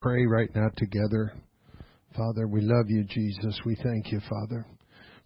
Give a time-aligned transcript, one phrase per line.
[0.00, 1.32] pray right now together.
[2.16, 3.58] Father, we love you, Jesus.
[3.66, 4.64] We thank you, Father.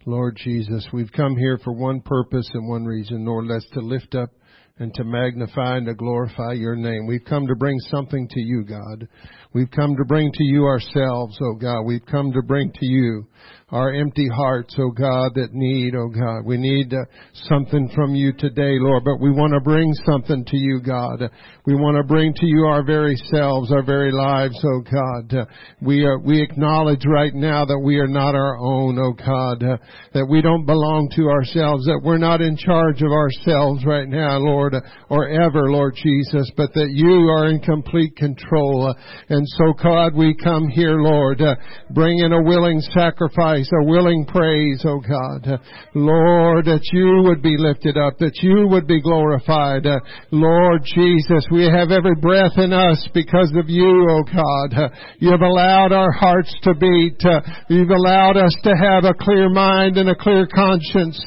[0.07, 4.15] Lord Jesus, we've come here for one purpose and one reason, nor less to lift
[4.15, 4.31] up
[4.79, 7.05] and to magnify and to glorify your name.
[7.05, 9.07] We've come to bring something to you, God.
[9.53, 11.83] We've come to bring to you ourselves, oh God.
[11.83, 13.27] We've come to bring to you
[13.69, 16.45] our empty hearts, oh God, that need, oh God.
[16.45, 17.05] We need uh,
[17.49, 21.29] something from you today, Lord, but we want to bring something to you, God.
[21.65, 25.37] We want to bring to you our very selves, our very lives, oh God.
[25.37, 25.45] Uh,
[25.81, 29.77] we are, we acknowledge right now that we are not our own, oh God, uh,
[30.13, 34.37] that we don't belong to ourselves, that we're not in charge of ourselves right now,
[34.37, 34.62] Lord,
[35.09, 38.93] or ever, Lord Jesus, but that you are in complete control.
[39.29, 41.55] And so, God, we come here, Lord, uh,
[41.91, 43.33] bringing a willing sacrifice
[43.73, 45.59] a willing praise, oh God.
[45.95, 49.85] Lord, that you would be lifted up, that you would be glorified.
[50.31, 54.91] Lord Jesus, we have every breath in us because of you, oh God.
[55.19, 57.21] You have allowed our hearts to beat.
[57.69, 61.19] You've allowed us to have a clear mind and a clear conscience.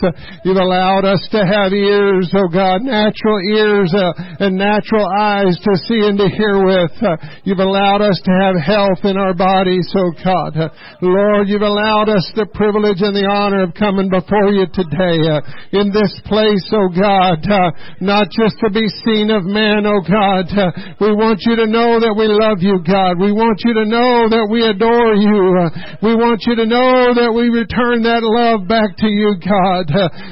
[0.45, 5.73] You've allowed us to have ears, oh God, natural ears uh, and natural eyes to
[5.91, 6.95] see and to hear with.
[7.03, 10.55] Uh, you've allowed us to have health in our bodies, oh God.
[10.55, 10.69] Uh,
[11.03, 15.43] Lord, you've allowed us the privilege and the honor of coming before you today uh,
[15.75, 20.47] in this place, oh God, uh, not just to be seen of man, oh God.
[20.47, 20.71] Uh,
[21.03, 23.19] we want you to know that we love you, God.
[23.19, 25.67] We want you to know that we adore you.
[26.03, 29.91] We want you to know that we return that love back to you, God.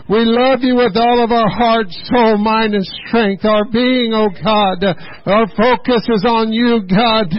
[0.09, 4.29] We love you with all of our heart, soul, mind, and strength, our being, oh
[4.29, 4.85] God.
[5.25, 7.33] Our focus is on you, God.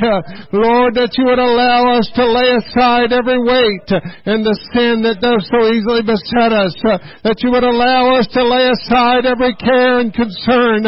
[0.54, 3.90] Lord, that you would allow us to lay aside every weight
[4.26, 6.74] and the sin that does so easily beset us,
[7.22, 10.88] that you would allow us to lay aside every care and concern.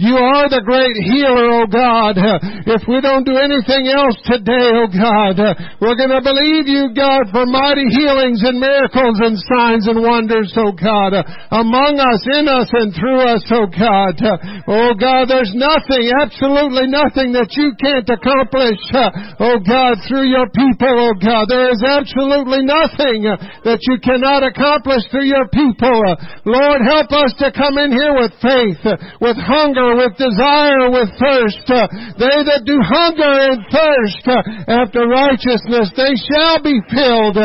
[0.00, 2.16] You are the great healer, oh God.
[2.64, 5.36] If we don't do anything else today, oh God,
[5.82, 10.54] we're going to believe you, God, for mighty healings and miracles and signs and wonders,
[10.56, 11.12] oh God,
[11.50, 13.97] among us, in us, and through us, oh God.
[13.98, 14.36] Uh,
[14.68, 18.78] oh God, there's nothing, absolutely nothing that you can't accomplish,
[19.42, 21.50] oh God, through your people, oh God.
[21.50, 23.26] There is absolutely nothing
[23.66, 25.98] that you cannot accomplish through your people.
[26.46, 28.82] Lord, help us to come in here with faith,
[29.18, 31.66] with hunger, with desire, with thirst.
[32.18, 34.24] They that do hunger and thirst
[34.68, 37.38] after righteousness, they shall be filled.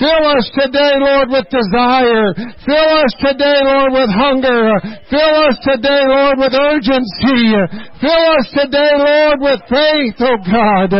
[0.00, 2.34] Fill us today, Lord, with desire.
[2.64, 4.80] Fill us today, Lord, with hunger.
[5.12, 7.52] Fill us today, Lord, with urgency.
[8.00, 10.92] Fill us today, Lord, with faith, oh God.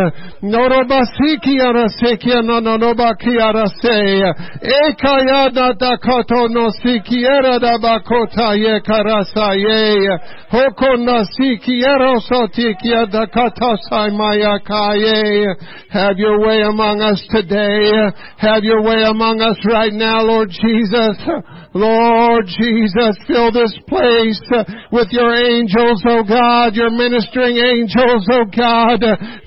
[15.91, 17.91] Have your way among us today.
[18.39, 21.17] Have your way among us right now, Lord Jesus.
[21.73, 24.41] Lord Jesus, fill this place
[24.91, 28.99] with your angels, oh God, your ministering angels, oh God.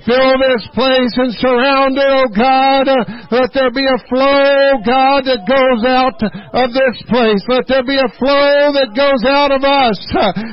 [0.08, 2.88] Fill this place and surround it, oh God.
[3.28, 7.44] Let there be a flow, God, that goes out of this place.
[7.48, 10.00] Let there be a flow that goes out of us.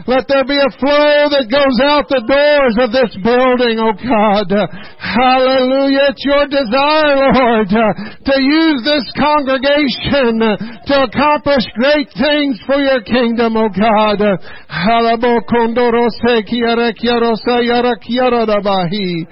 [0.07, 4.51] Let there be a flow that goes out the doors of this building, oh God.
[4.99, 6.11] Hallelujah.
[6.11, 13.55] It's your desire, Lord, to use this congregation to accomplish great things for your kingdom,
[13.55, 14.19] oh God.
[14.85, 19.27] Halabo kondoro se kiara kiaro sayara kiara dabahi.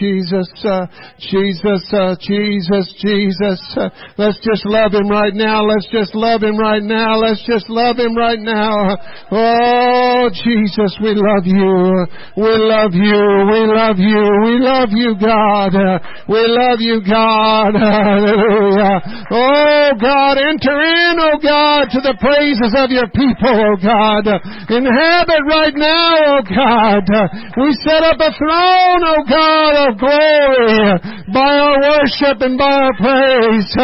[0.00, 0.86] Jesus, uh,
[1.20, 3.60] Jesus, uh, Jesus, Jesus.
[3.76, 5.62] Uh, let's just love Him right now.
[5.64, 7.18] Let's just love Him right now.
[7.20, 8.96] Let's just love Him right now.
[9.30, 12.08] Oh, Jesus, we love you.
[12.40, 13.20] We love you.
[13.52, 14.22] We love you.
[14.40, 15.76] We love you, God.
[16.28, 17.76] We love you, God.
[17.76, 18.96] Hallelujah.
[19.28, 24.24] Oh, God, enter in, oh God, to the praises of your people, oh God.
[24.72, 27.25] Inhabit right now, oh God.
[27.56, 31.00] We set up a throne, O God of glory,
[31.32, 33.74] by our worship and by our praise.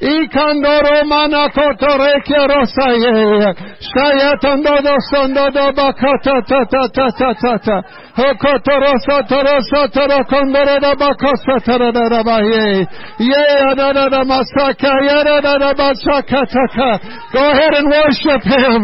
[0.00, 3.54] Ikandoro manakoto rekiarosaye.
[3.80, 7.82] Shayatandodo sondodo bakata ta ta ta ta ta ta.
[8.16, 12.86] Hokotorosa torosa torokondoro da bakosa taradabaye.
[13.18, 17.00] Ye adada masaka yadada masaka taka.
[17.32, 18.82] Go ahead and worship worship Him.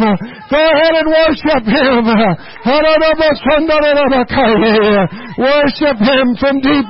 [0.50, 2.04] Go ahead and worship Him.
[5.38, 6.86] Worship Him from deep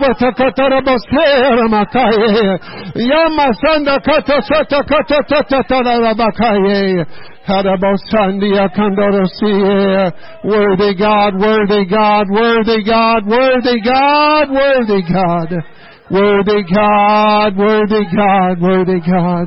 [8.77, 10.13] Kandorosia.
[10.45, 15.55] Worthy God, worthy God, worthy God, worthy God, worthy God.
[16.11, 19.47] Worthy God, worthy God, worthy God.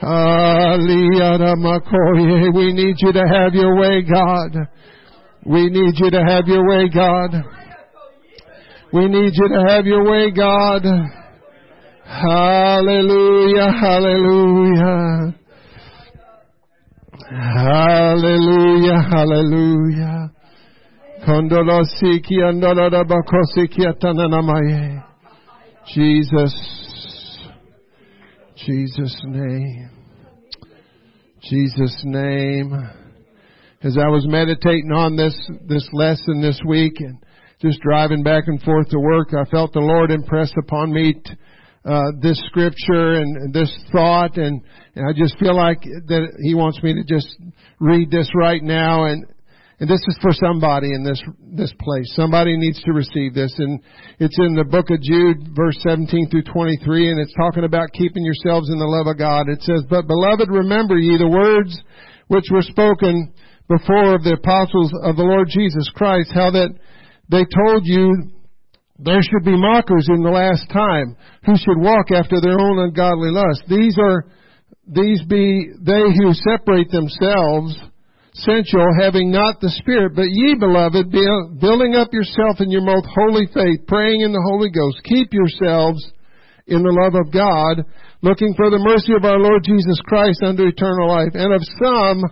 [0.00, 0.06] We
[2.72, 4.68] need you to have your way, God.
[5.44, 7.30] We need you to have your way, God.
[8.92, 10.82] We need you to have your way, God.
[12.04, 15.34] Hallelujah, hallelujah.
[17.30, 20.30] Hallelujah, hallelujah.
[21.26, 25.02] Kondolosiki andolabakosiki atananamaye.
[25.94, 26.54] Jesus.
[28.68, 29.88] Jesus' name.
[31.40, 32.74] Jesus' name.
[33.82, 35.34] As I was meditating on this,
[35.66, 37.16] this lesson this week and
[37.62, 41.32] just driving back and forth to work, I felt the Lord impress upon me t-
[41.86, 44.60] uh, this scripture and, this thought, and,
[44.94, 47.38] and I just feel like that He wants me to just
[47.80, 49.24] read this right now and
[49.80, 51.22] and this is for somebody in this,
[51.54, 52.10] this place.
[52.14, 53.54] Somebody needs to receive this.
[53.58, 53.78] And
[54.18, 58.24] it's in the book of Jude, verse 17 through 23, and it's talking about keeping
[58.24, 59.48] yourselves in the love of God.
[59.48, 61.78] It says, But beloved, remember ye the words
[62.26, 63.32] which were spoken
[63.70, 66.74] before of the apostles of the Lord Jesus Christ, how that
[67.30, 68.34] they told you
[68.98, 71.14] there should be mockers in the last time
[71.46, 73.62] who should walk after their own ungodly lust.
[73.70, 74.26] These are,
[74.90, 77.78] these be they who separate themselves
[78.44, 83.46] sensual, having not the Spirit, but ye, beloved, building up yourself in your most holy
[83.52, 85.02] faith, praying in the Holy Ghost.
[85.04, 86.00] Keep yourselves
[86.66, 87.84] in the love of God,
[88.22, 91.32] looking for the mercy of our Lord Jesus Christ unto eternal life.
[91.34, 92.22] And of some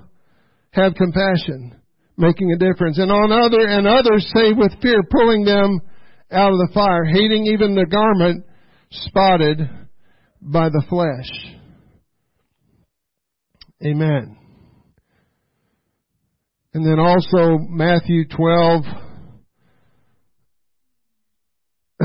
[0.73, 1.81] have compassion,
[2.17, 2.99] making a difference.
[2.99, 5.81] And on other, and others save with fear, pulling them
[6.31, 8.44] out of the fire, hating even the garment
[8.91, 9.58] spotted
[10.41, 11.31] by the flesh.
[13.85, 14.45] Amen.
[16.76, 18.84] And then also Matthew 12,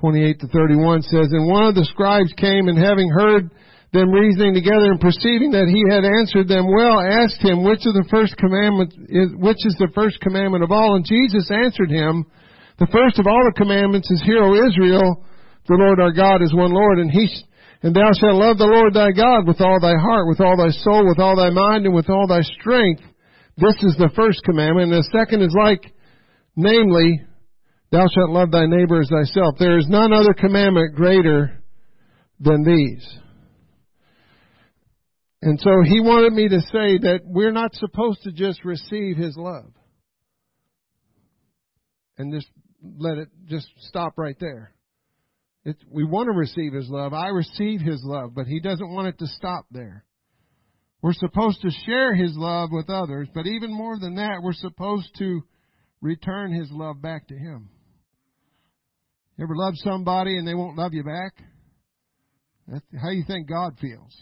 [0.00, 3.50] 28 to 31 says, And one of the scribes came and having heard
[3.92, 7.92] them reasoning together and perceiving that he had answered them well, asked him, which of
[7.92, 10.96] the first commandment is, which is the first commandment of all?
[10.96, 12.24] And Jesus answered him,
[12.80, 15.22] the first of all the commandments is, Hear, O Israel,
[15.68, 17.28] the Lord our God is one Lord, and he
[17.82, 20.70] and thou shalt love the Lord thy God with all thy heart, with all thy
[20.70, 23.02] soul, with all thy mind, and with all thy strength.
[23.56, 24.92] This is the first commandment.
[24.92, 25.82] And the second is like,
[26.56, 27.20] namely,
[27.90, 29.56] thou shalt love thy neighbor as thyself.
[29.58, 31.62] There is none other commandment greater
[32.40, 33.18] than these.
[35.42, 39.36] And so he wanted me to say that we're not supposed to just receive his
[39.36, 39.70] love.
[42.18, 42.48] And just
[42.98, 44.72] let it just stop right there.
[45.66, 47.12] It's, we want to receive His love.
[47.12, 50.04] I receive His love, but He doesn't want it to stop there.
[51.02, 55.08] We're supposed to share His love with others, but even more than that, we're supposed
[55.18, 55.42] to
[56.00, 57.68] return His love back to Him.
[59.36, 61.32] You ever love somebody and they won't love you back?
[62.68, 64.16] That's how you think God feels.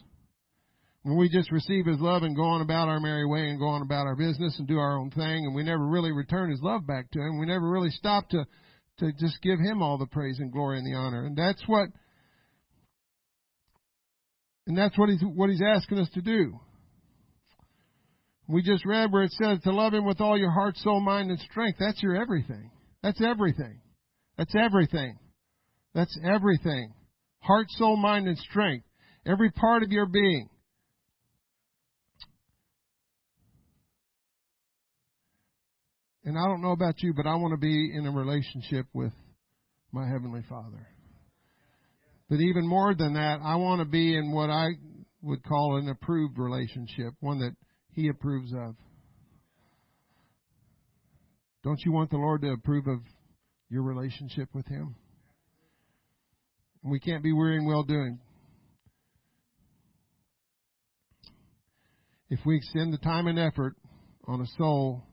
[1.03, 3.69] When we just receive His love and go on about our merry way and go
[3.69, 6.63] on about our business and do our own thing and we never really return His
[6.63, 8.47] love back to Him, we never really stop to
[8.99, 11.27] to just give him all the praise and glory and the honor.
[11.27, 11.89] And that's what
[14.67, 16.59] and that's what he's what he's asking us to do.
[18.47, 21.31] We just read where it says to love him with all your heart, soul, mind,
[21.31, 21.79] and strength.
[21.81, 22.71] That's your everything.
[23.03, 23.81] That's everything.
[24.37, 25.19] That's everything.
[25.95, 26.93] That's everything.
[27.41, 28.87] Heart, soul, mind, and strength.
[29.27, 30.49] Every part of your being.
[36.25, 39.13] And I don't know about you, but I want to be in a relationship with
[39.93, 40.89] my Heavenly Father.
[42.31, 44.71] But even more than that, I want to be in what I
[45.21, 47.55] would call an approved relationship, one that
[47.93, 48.75] He approves of.
[51.63, 53.01] Don't you want the Lord to approve of
[53.69, 54.97] your relationship with Him?
[56.83, 58.19] We can't be weary well doing.
[62.31, 63.77] If we extend the time and effort
[64.27, 65.05] on a soul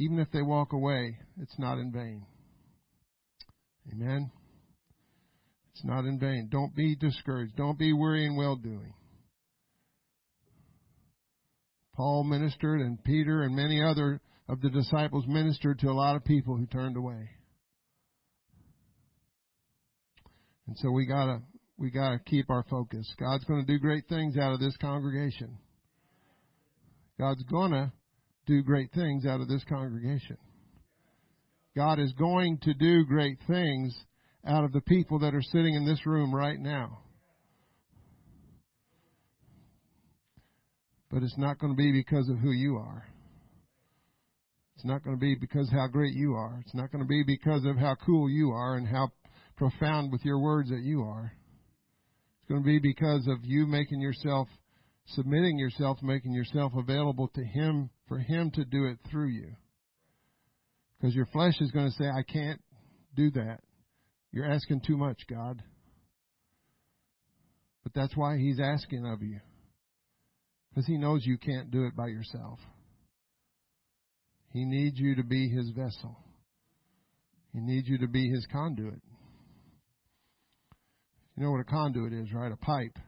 [0.00, 2.24] even if they walk away, it's not in vain.
[3.92, 4.30] Amen.
[5.74, 6.48] It's not in vain.
[6.50, 7.54] Don't be discouraged.
[7.56, 8.94] Don't be weary in well doing.
[11.94, 16.24] Paul ministered and Peter and many other of the disciples ministered to a lot of
[16.24, 17.28] people who turned away.
[20.66, 21.42] And so we gotta,
[21.76, 23.06] we gotta keep our focus.
[23.18, 25.58] God's gonna do great things out of this congregation.
[27.18, 27.92] God's gonna
[28.50, 30.36] do great things out of this congregation.
[31.76, 33.96] God is going to do great things
[34.44, 36.98] out of the people that are sitting in this room right now.
[41.12, 43.06] But it's not going to be because of who you are.
[44.74, 46.58] It's not going to be because how great you are.
[46.64, 49.10] It's not going to be because of how cool you are and how
[49.56, 51.32] profound with your words that you are.
[52.40, 54.48] It's going to be because of you making yourself,
[55.14, 59.52] submitting yourself, making yourself available to Him for Him to do it through you.
[60.98, 62.60] Because your flesh is going to say, I can't
[63.14, 63.60] do that.
[64.32, 65.62] You're asking too much, God.
[67.82, 69.40] But that's why He's asking of you.
[70.70, 72.58] Because He knows you can't do it by yourself.
[74.52, 76.16] He needs you to be His vessel.
[77.52, 79.00] He needs you to be His conduit.
[81.36, 82.52] You know what a conduit is, right?
[82.52, 82.98] A pipe.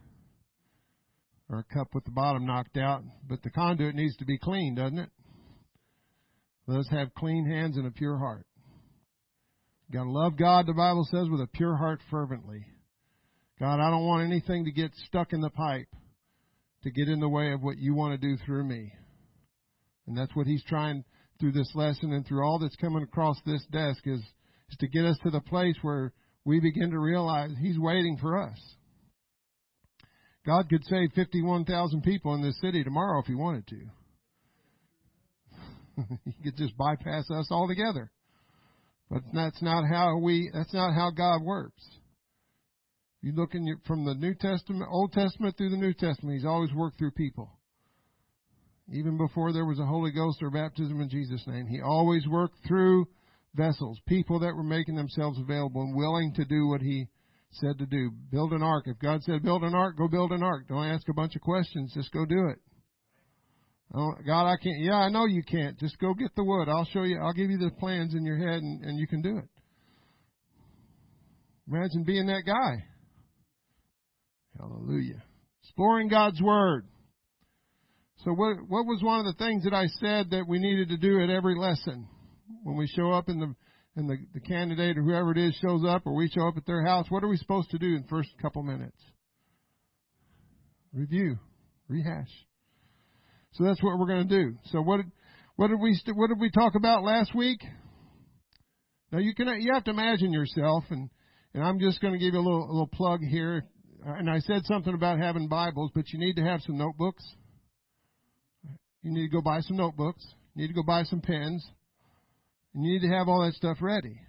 [1.52, 3.02] Or a cup with the bottom knocked out.
[3.28, 5.10] But the conduit needs to be clean, doesn't it?
[6.66, 8.46] Let us have clean hands and a pure heart.
[9.88, 12.64] You gotta love God, the Bible says, with a pure heart fervently.
[13.60, 15.88] God, I don't want anything to get stuck in the pipe
[16.84, 18.90] to get in the way of what you want to do through me.
[20.06, 21.04] And that's what he's trying
[21.38, 24.20] through this lesson and through all that's coming across this desk is,
[24.70, 26.12] is to get us to the place where
[26.44, 28.58] we begin to realize he's waiting for us.
[30.44, 33.80] God could save 51,000 people in this city tomorrow if he wanted to.
[36.24, 38.10] he could just bypass us altogether.
[39.10, 41.82] But that's not how we, that's not how God works.
[43.20, 46.46] You look in your, from the New Testament, Old Testament through the New Testament, He's
[46.46, 47.50] always worked through people.
[48.92, 52.56] Even before there was a Holy Ghost or baptism in Jesus' name, He always worked
[52.66, 53.06] through
[53.54, 57.06] vessels, people that were making themselves available and willing to do what He
[57.52, 58.10] said to do.
[58.30, 58.84] Build an ark.
[58.86, 60.68] If God said build an ark, go build an ark.
[60.68, 61.92] Don't ask a bunch of questions.
[61.94, 62.58] Just go do it.
[63.94, 64.80] Oh, God, I can't.
[64.80, 65.78] Yeah, I know you can't.
[65.78, 66.68] Just go get the wood.
[66.68, 67.20] I'll show you.
[67.22, 69.48] I'll give you the plans in your head, and, and you can do it.
[71.68, 72.84] Imagine being that guy.
[74.58, 75.22] Hallelujah.
[75.62, 76.86] Exploring God's Word.
[78.24, 80.96] So what, what was one of the things that I said that we needed to
[80.96, 82.08] do at every lesson?
[82.62, 83.54] When we show up in the,
[83.96, 86.66] and the, the candidate or whoever it is shows up or we show up at
[86.66, 88.96] their house, what are we supposed to do in the first couple minutes?
[90.92, 91.38] Review.
[91.88, 92.30] Rehash.
[93.52, 94.56] So that's what we're going to do.
[94.66, 95.00] So what
[95.56, 97.60] what did we what did we talk about last week?
[99.10, 101.10] Now you can you have to imagine yourself, and
[101.52, 103.64] and I'm just going to give you a little a little plug here.
[104.04, 107.24] And I said something about having Bibles, but you need to have some notebooks.
[109.02, 110.26] You need to go buy some notebooks.
[110.54, 111.64] You need to go buy some pens.
[112.74, 114.20] And you need to have all that stuff ready.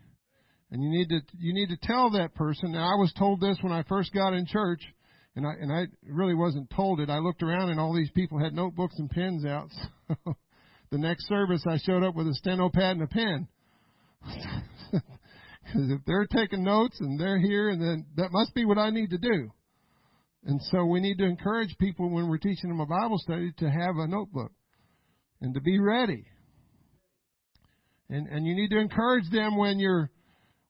[0.71, 2.71] And you need to you need to tell that person.
[2.71, 4.81] Now I was told this when I first got in church
[5.35, 7.09] and I and I really wasn't told it.
[7.09, 9.69] I looked around and all these people had notebooks and pens out.
[10.25, 13.47] So the next service, I showed up with a steno pad and a pen.
[15.63, 18.89] Because if they're taking notes and they're here, and then that must be what I
[18.89, 19.51] need to do.
[20.45, 23.69] And so we need to encourage people when we're teaching them a Bible study to
[23.69, 24.51] have a notebook
[25.41, 26.25] and to be ready.
[28.13, 30.11] And and you need to encourage them when you're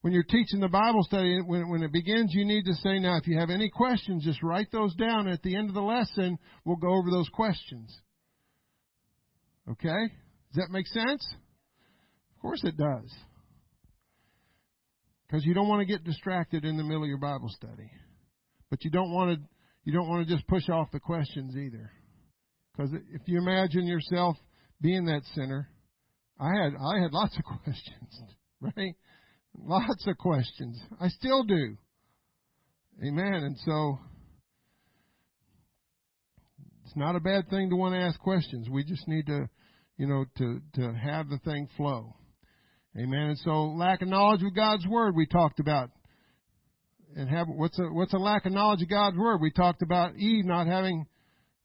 [0.00, 3.16] when you're teaching the Bible study, when, when it begins, you need to say, now,
[3.16, 5.28] if you have any questions, just write those down.
[5.28, 7.98] At the end of the lesson, we'll go over those questions.
[9.70, 10.12] Okay?
[10.52, 11.26] Does that make sense?
[12.36, 13.10] Of course it does.
[15.26, 17.90] Because you don't want to get distracted in the middle of your Bible study.
[18.68, 19.48] But you don't want to,
[19.84, 21.90] you don't want to just push off the questions either.
[22.76, 24.36] Because if you imagine yourself
[24.82, 25.70] being that sinner,
[26.38, 28.22] I had, I had lots of questions,
[28.60, 28.94] right?
[29.56, 30.80] Lots of questions.
[31.00, 31.76] I still do.
[33.04, 33.34] Amen.
[33.34, 33.98] And so,
[36.84, 38.68] it's not a bad thing to want to ask questions.
[38.68, 39.48] We just need to,
[39.96, 42.14] you know, to, to have the thing flow.
[42.96, 43.30] Amen.
[43.30, 45.90] And so, lack of knowledge of God's Word, we talked about.
[47.16, 49.40] And have, what's a, what's a lack of knowledge of God's Word?
[49.40, 51.06] We talked about Eve not having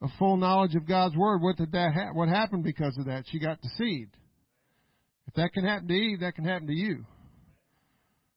[0.02, 1.42] a full knowledge of God's Word.
[1.42, 3.26] What did that ha- what happened because of that?
[3.32, 4.16] She got deceived.
[5.30, 7.06] If that can happen to Eve, that can happen to you.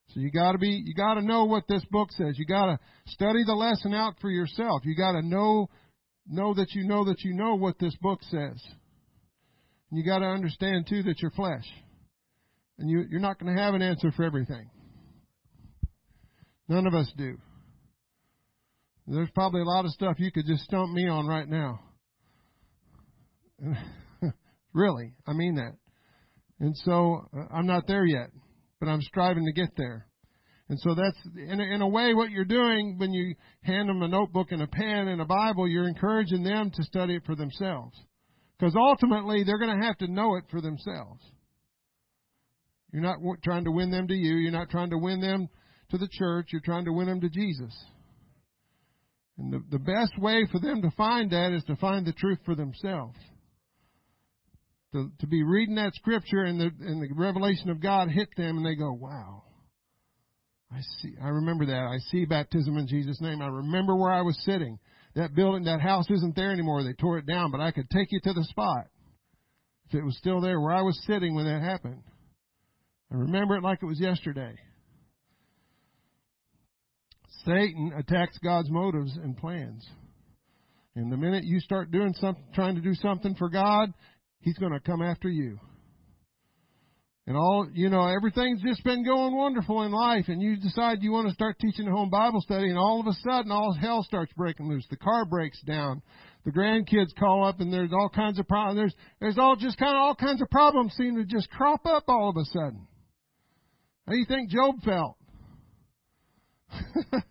[0.08, 2.34] So you gotta be, you gotta know what this book says.
[2.37, 4.82] You gotta study the lesson out for yourself.
[4.84, 5.70] You gotta know,
[6.28, 8.62] know that you know that you know what this book says.
[9.90, 11.64] And you gotta understand too that you're flesh.
[12.78, 14.68] And you, you're not gonna have an answer for everything.
[16.68, 17.38] None of us do.
[19.06, 21.80] There's probably a lot of stuff you could just stump me on right now.
[24.75, 25.72] really, I mean that.
[26.62, 28.31] And so uh, I'm not there yet,
[28.78, 30.07] but I'm striving to get there.
[30.69, 34.00] And so that's, in a, in a way, what you're doing when you hand them
[34.00, 37.35] a notebook and a pen and a Bible, you're encouraging them to study it for
[37.35, 37.99] themselves.
[38.57, 41.21] Because ultimately, they're going to have to know it for themselves.
[42.92, 44.37] You're not trying to win them to you.
[44.37, 45.49] You're not trying to win them
[45.90, 46.50] to the church.
[46.52, 47.75] You're trying to win them to Jesus.
[49.37, 52.38] And the, the best way for them to find that is to find the truth
[52.45, 53.19] for themselves.
[54.92, 58.58] To, to be reading that scripture and the, and the revelation of God hit them
[58.58, 59.42] and they go, wow.
[60.70, 61.87] I see, I remember that.
[61.87, 63.40] I see baptism in Jesus' name.
[63.42, 64.78] I remember where I was sitting.
[65.14, 66.82] That building, that house isn't there anymore.
[66.82, 68.87] They tore it down, but I could take you to the spot.
[69.88, 72.02] If it was still there where I was sitting when that happened.
[73.11, 74.54] I remember it like it was yesterday.
[77.44, 79.87] Satan attacks God's motives and plans.
[80.94, 83.92] And the minute you start doing something, trying to do something for God,
[84.42, 85.58] He's going to come after you.
[87.26, 91.12] And all, you know, everything's just been going wonderful in life, and you decide you
[91.12, 94.02] want to start teaching a home Bible study, and all of a sudden, all hell
[94.02, 94.84] starts breaking loose.
[94.90, 96.02] The car breaks down.
[96.44, 98.76] The grandkids call up, and there's all kinds of problems.
[98.76, 102.04] There's, there's all just kind of all kinds of problems seem to just crop up
[102.08, 102.88] all of a sudden.
[104.06, 105.16] How do you think Job felt?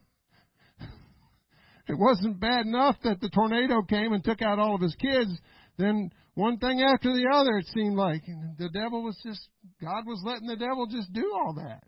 [1.90, 5.38] it wasn't bad enough that the tornado came and took out all of his kids.
[5.78, 9.42] Then one thing after the other, it seemed like and the devil was just
[9.82, 11.84] God was letting the devil just do all that.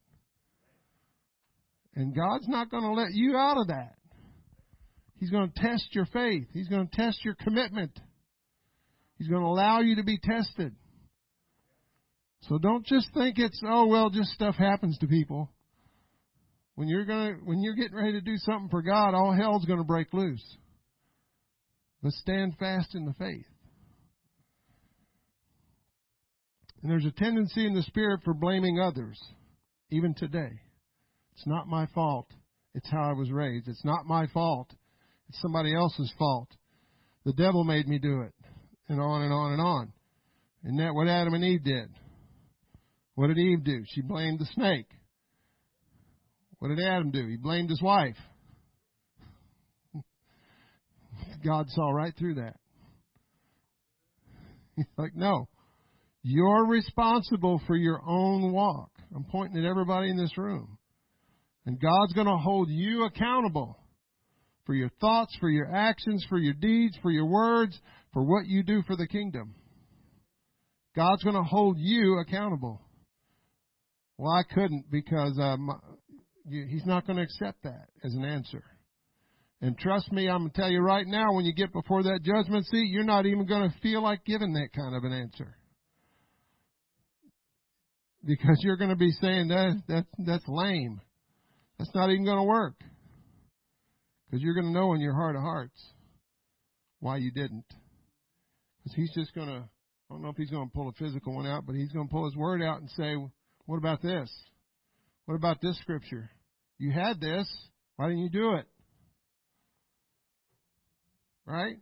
[1.95, 3.95] And God's not going to let you out of that.
[5.17, 6.47] He's going to test your faith.
[6.51, 7.97] He's going to test your commitment.
[9.17, 10.75] He's going to allow you to be tested.
[12.49, 15.49] So don't just think it's oh well, just stuff happens to people.
[16.75, 19.85] When you're gonna when you're getting ready to do something for God, all hell's gonna
[19.85, 20.43] break loose.
[22.01, 23.45] But stand fast in the faith.
[26.83, 29.17] And there's a tendency in the spirit for blaming others,
[29.89, 30.59] even today.
[31.33, 32.27] It's not my fault.
[32.75, 33.69] It's how I was raised.
[33.69, 34.69] It's not my fault.
[35.29, 36.49] It's somebody else's fault.
[37.25, 38.33] The devil made me do it.
[38.89, 39.93] And on and on and on.
[40.65, 41.89] And that what Adam and Eve did.
[43.15, 43.83] What did Eve do?
[43.87, 44.89] She blamed the snake.
[46.59, 47.25] What did Adam do?
[47.27, 48.17] He blamed his wife.
[51.45, 52.57] God saw right through that.
[54.75, 55.47] He's like, no,
[56.23, 58.89] you're responsible for your own walk.
[59.13, 60.77] I'm pointing at everybody in this room.
[61.65, 63.77] And God's going to hold you accountable
[64.65, 67.77] for your thoughts, for your actions, for your deeds, for your words,
[68.13, 69.55] for what you do for the kingdom.
[70.95, 72.81] God's going to hold you accountable.
[74.17, 75.69] Well, I couldn't because um,
[76.49, 78.63] he's not going to accept that as an answer.
[79.61, 82.19] And trust me, I'm going to tell you right now, when you get before that
[82.23, 85.57] judgment seat, you're not even going to feel like giving that kind of an answer.
[88.25, 91.01] Because you're going to be saying that, that that's lame.
[91.77, 92.75] That's not even going to work.
[94.25, 95.79] Because you're going to know in your heart of hearts
[96.99, 97.65] why you didn't.
[98.77, 101.35] Because he's just going to, I don't know if he's going to pull a physical
[101.35, 103.15] one out, but he's going to pull his word out and say,
[103.65, 104.31] what about this?
[105.25, 106.29] What about this scripture?
[106.77, 107.47] You had this.
[107.97, 108.65] Why didn't you do it?
[111.45, 111.75] Right?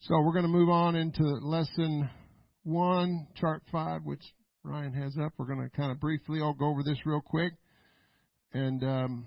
[0.00, 2.08] So we're going to move on into lesson
[2.64, 4.22] one, chart five, which
[4.62, 5.32] Ryan has up.
[5.36, 7.52] We're going to kind of briefly, I'll go over this real quick.
[8.52, 9.26] And um,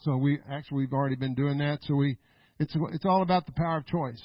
[0.00, 1.78] so we actually we've already been doing that.
[1.82, 2.18] So we
[2.58, 4.22] it's it's all about the power of choice.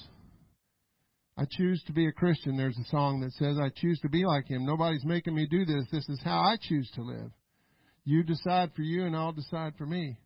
[1.37, 2.57] I choose to be a Christian.
[2.57, 4.65] There's a song that says, I choose to be like him.
[4.65, 5.85] Nobody's making me do this.
[5.89, 7.31] This is how I choose to live.
[8.03, 10.17] You decide for you, and I'll decide for me.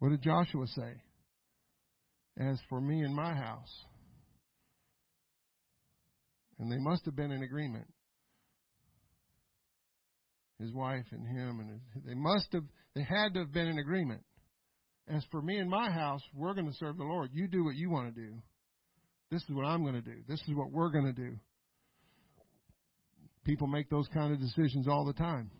[0.00, 0.94] What did Joshua say?
[2.36, 3.72] As for me and my house.
[6.58, 7.86] And they must have been in agreement.
[10.58, 12.64] His wife and him, and they must have,
[12.94, 14.22] they had to have been in agreement.
[15.08, 17.30] As for me and my house, we're going to serve the Lord.
[17.32, 18.32] You do what you want to do.
[19.30, 20.16] This is what I'm going to do.
[20.26, 21.36] This is what we're going to do.
[23.44, 25.50] People make those kind of decisions all the time.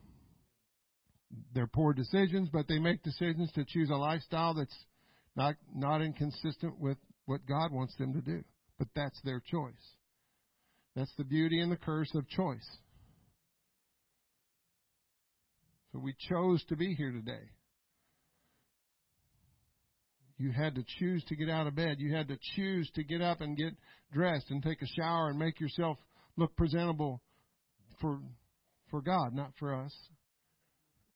[1.52, 4.76] They're poor decisions, but they make decisions to choose a lifestyle that's
[5.36, 8.42] not not inconsistent with what God wants them to do.
[8.78, 9.95] But that's their choice.
[10.96, 12.66] That's the beauty and the curse of choice.
[15.92, 17.50] So we chose to be here today.
[20.38, 21.96] You had to choose to get out of bed.
[21.98, 23.74] You had to choose to get up and get
[24.12, 25.98] dressed and take a shower and make yourself
[26.36, 27.20] look presentable
[28.00, 28.20] for
[28.90, 29.92] for God, not for us.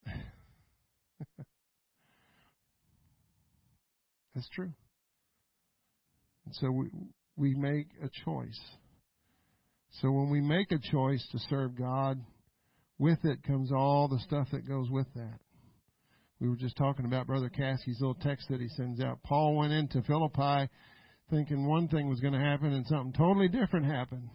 [4.35, 4.73] That's true.
[6.47, 6.89] And So we,
[7.37, 8.59] we make a choice.
[10.01, 12.19] So when we make a choice to serve God,
[12.99, 15.39] with it comes all the stuff that goes with that.
[16.39, 19.23] We were just talking about Brother Caskey's little text that he sends out.
[19.23, 20.71] Paul went into Philippi
[21.31, 24.29] thinking one thing was going to happen and something totally different happened.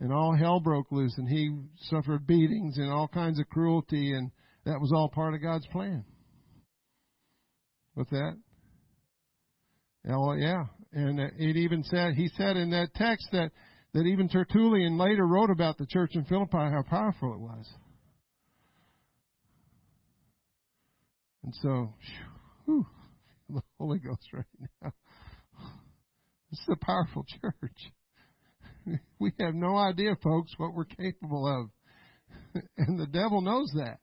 [0.00, 1.50] And all hell broke loose and he
[1.90, 4.30] suffered beatings and all kinds of cruelty and
[4.64, 6.04] that was all part of God's plan.
[7.94, 8.36] What's that?
[10.08, 10.64] Oh, yeah.
[10.92, 13.50] And it even said, he said in that text that,
[13.94, 17.68] that even Tertullian later wrote about the church in Philippi, how powerful it was.
[21.44, 21.94] And so,
[22.64, 22.86] whew,
[23.48, 24.44] the Holy Ghost right
[24.82, 24.92] now.
[26.50, 27.92] This is a powerful church.
[29.18, 32.62] We have no idea, folks, what we're capable of.
[32.76, 33.98] And the devil knows that.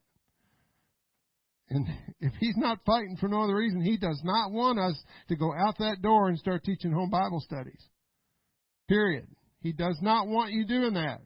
[1.68, 1.86] And
[2.20, 5.52] if he's not fighting for no other reason, he does not want us to go
[5.54, 7.80] out that door and start teaching home Bible studies.
[8.88, 9.28] Period.
[9.60, 11.20] He does not want you doing that.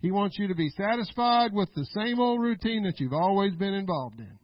[0.00, 3.72] He wants you to be satisfied with the same old routine that you've always been
[3.72, 4.38] involved in.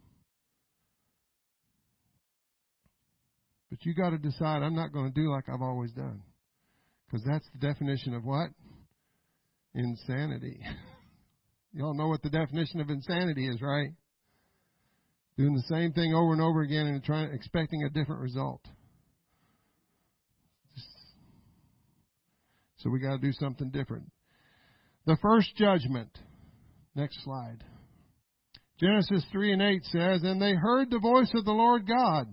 [3.70, 6.22] But you got to decide, I'm not going to do like I've always done.
[7.06, 8.50] Because that's the definition of what?
[9.74, 10.60] Insanity.
[11.72, 13.90] Y'all know what the definition of insanity is, right?
[15.36, 18.62] Doing the same thing over and over again and trying, expecting a different result.
[22.78, 24.10] So we got to do something different.
[25.06, 26.10] The first judgment.
[26.94, 27.64] Next slide.
[28.80, 32.26] Genesis 3 and 8 says, And they heard the voice of the Lord God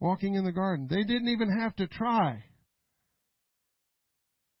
[0.00, 0.88] walking in the garden.
[0.90, 2.44] They didn't even have to try.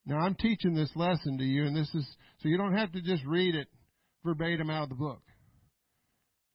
[0.06, 2.06] Now I'm teaching this lesson to you, and this is
[2.40, 3.68] so you don't have to just read it
[4.24, 5.22] verbatim out of the book.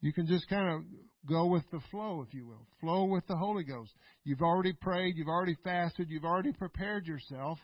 [0.02, 0.82] You can just kind of
[1.28, 2.68] go with the flow, if you will.
[2.82, 3.92] Flow with the Holy Ghost.
[4.24, 7.58] You've already prayed, you've already fasted, you've already prepared yourself.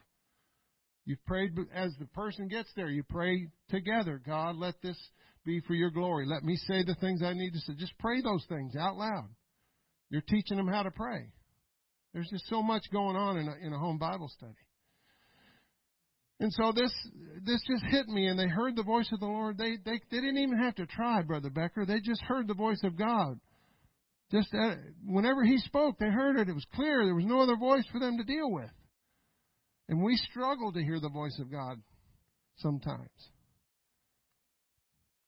[1.06, 2.88] You've prayed as the person gets there.
[2.88, 4.22] You pray together.
[4.26, 4.98] God, let this
[5.46, 6.26] be for your glory.
[6.26, 7.74] Let me say the things I need to say.
[7.78, 9.30] Just pray those things out loud.
[10.10, 11.28] You're teaching them how to pray.
[12.14, 14.54] There's just so much going on in a, in a home Bible study.
[16.40, 16.92] And so this
[17.46, 19.58] this just hit me, and they heard the voice of the Lord.
[19.58, 21.86] They they they didn't even have to try, Brother Becker.
[21.86, 23.40] They just heard the voice of God.
[24.32, 26.50] Just uh, whenever He spoke, they heard it.
[26.50, 27.06] It was clear.
[27.06, 28.70] There was no other voice for them to deal with.
[29.90, 31.78] And we struggle to hear the voice of God
[32.58, 33.10] sometimes.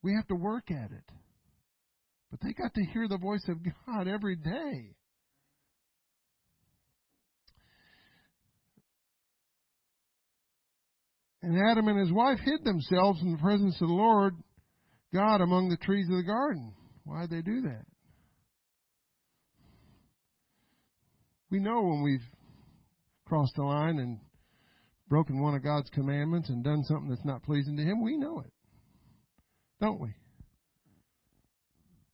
[0.02, 1.12] We have to work at it.
[2.32, 4.96] But they got to hear the voice of God every day.
[11.42, 14.34] And Adam and his wife hid themselves in the presence of the Lord
[15.14, 16.74] God among the trees of the garden.
[17.04, 17.86] Why'd they do that?
[21.52, 22.28] We know when we've
[23.26, 24.20] crossed the line and
[25.08, 28.40] broken one of God's commandments and done something that's not pleasing to Him, we know
[28.40, 28.52] it.
[29.80, 30.14] Don't we?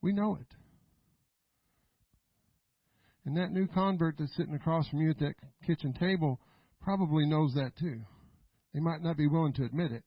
[0.00, 0.46] We know it.
[3.24, 6.40] And that new convert that's sitting across from you at that kitchen table
[6.80, 8.00] probably knows that too.
[8.74, 10.02] They might not be willing to admit it.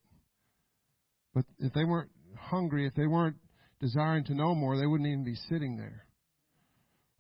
[1.34, 3.38] But if they weren't hungry, if they weren't
[3.80, 6.06] desiring to know more, they wouldn't even be sitting there.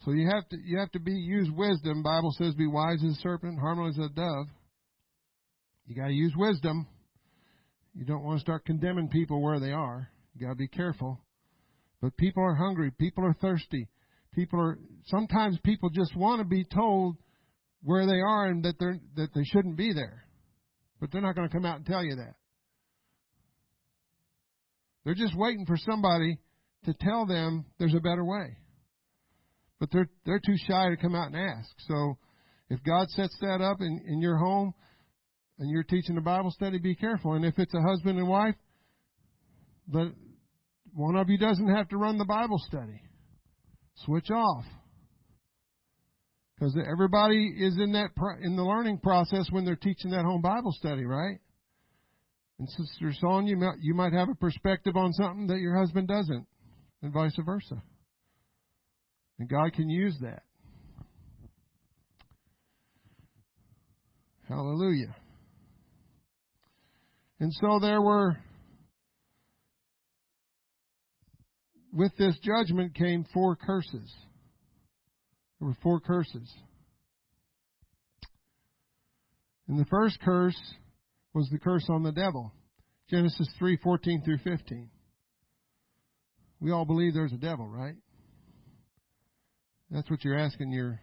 [0.03, 2.03] So you have to you have to be use wisdom.
[2.03, 4.47] Bible says be wise as a serpent, harmless as a dove.
[5.87, 6.87] You gotta use wisdom.
[7.93, 10.09] You don't want to start condemning people where they are.
[10.33, 11.19] You gotta be careful.
[12.01, 12.91] But people are hungry.
[12.91, 13.87] People are thirsty.
[14.33, 17.15] People are sometimes people just want to be told
[17.83, 20.25] where they are and that they're that they shouldn't be there.
[20.99, 22.35] But they're not going to come out and tell you that.
[25.03, 26.39] They're just waiting for somebody
[26.85, 28.57] to tell them there's a better way.
[29.79, 31.69] But they're they're too shy to come out and ask.
[31.87, 32.17] So
[32.69, 34.73] if God sets that up in, in your home
[35.59, 37.33] and you're teaching a Bible study, be careful.
[37.33, 38.55] And if it's a husband and wife,
[39.87, 40.07] but
[40.93, 43.01] one of you doesn't have to run the Bible study.
[44.05, 44.65] Switch off.
[46.55, 48.09] Because everybody is in that
[48.41, 51.37] in the learning process when they're teaching that home Bible study, right?
[52.59, 56.07] And Sister Sonia, you might, you might have a perspective on something that your husband
[56.07, 56.45] doesn't,
[57.01, 57.81] and vice versa.
[59.39, 60.43] And God can use that.
[64.47, 65.13] Hallelujah.
[67.39, 68.37] And so there were
[71.91, 74.13] with this judgment came four curses.
[75.59, 76.53] There were four curses.
[79.67, 80.59] And the first curse
[81.33, 82.53] was the curse on the devil.
[83.09, 84.89] Genesis 3:14 through 15.
[86.59, 87.95] We all believe there's a devil, right?
[89.89, 90.99] That's what you're asking your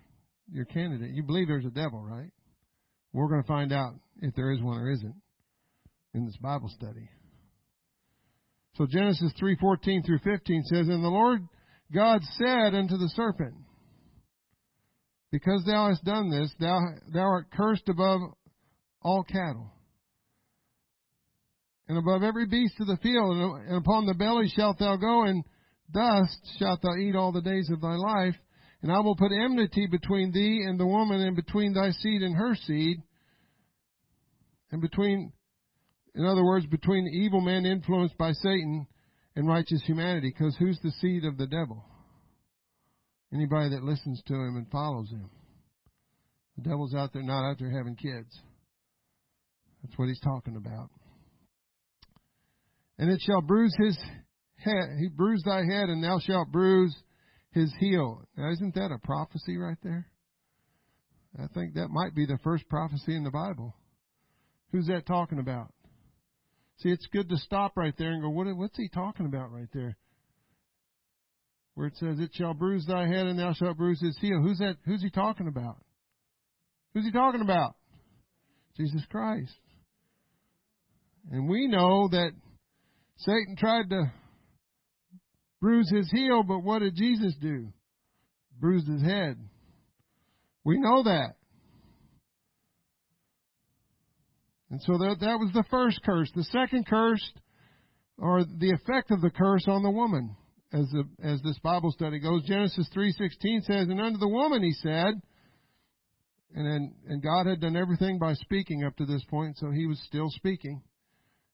[0.51, 1.11] your candidate.
[1.15, 2.31] You believe there's a devil, right?
[3.13, 5.15] We're going to find out if there is one or isn't
[6.15, 7.09] in this Bible study.
[8.75, 11.47] So Genesis 3:14 through 15 says, "And the Lord
[11.93, 13.55] God said unto the serpent,
[15.31, 16.79] Because thou hast done this, thou
[17.13, 18.21] thou art cursed above
[19.01, 19.73] all cattle,
[21.89, 25.45] and above every beast of the field, and upon the belly shalt thou go, and
[25.91, 28.37] dust shalt thou eat all the days of thy life.
[28.83, 32.37] And I will put enmity between thee and the woman, and between thy seed and
[32.37, 33.03] her seed,
[34.71, 35.33] and between,
[36.15, 38.87] in other words, between the evil man influenced by Satan
[39.35, 40.33] and righteous humanity.
[40.37, 41.85] Because who's the seed of the devil?
[43.33, 45.31] Anybody that listens to him and follows him.
[46.57, 48.29] The devil's out there, not out there having kids.
[49.83, 50.91] That's what he's talking about.
[52.99, 53.99] And it shall bruise his
[54.57, 56.95] head, he bruised thy head, and thou shalt bruise
[57.53, 58.23] his heel.
[58.37, 60.07] Now, isn't that a prophecy right there?
[61.39, 63.75] I think that might be the first prophecy in the Bible.
[64.71, 65.73] Who's that talking about?
[66.79, 69.69] See, it's good to stop right there and go, what, what's he talking about right
[69.73, 69.97] there?
[71.75, 74.41] Where it says, it shall bruise thy head and thou shalt bruise his heel.
[74.43, 74.77] Who's that?
[74.85, 75.79] Who's he talking about?
[76.93, 77.77] Who's he talking about?
[78.77, 79.55] Jesus Christ.
[81.31, 82.33] And we know that
[83.17, 84.13] Satan tried to
[85.61, 87.69] bruise his heel, but what did Jesus do?
[88.59, 89.37] Bruised his head.
[90.65, 91.37] We know that.
[94.73, 96.31] And so that, that was the first curse.
[96.35, 97.23] The second curse,
[98.17, 100.35] or the effect of the curse on the woman,
[100.73, 102.43] as the, as this Bible study goes.
[102.45, 105.21] Genesis 3.16 says, And unto the woman he said,
[106.55, 109.87] and then, and God had done everything by speaking up to this point, so he
[109.87, 110.83] was still speaking.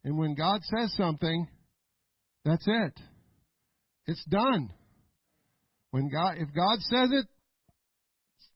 [0.04, 1.48] And when God says something,
[2.44, 3.00] that's it.
[4.06, 4.72] It's done.
[5.90, 7.26] When God, if God says it,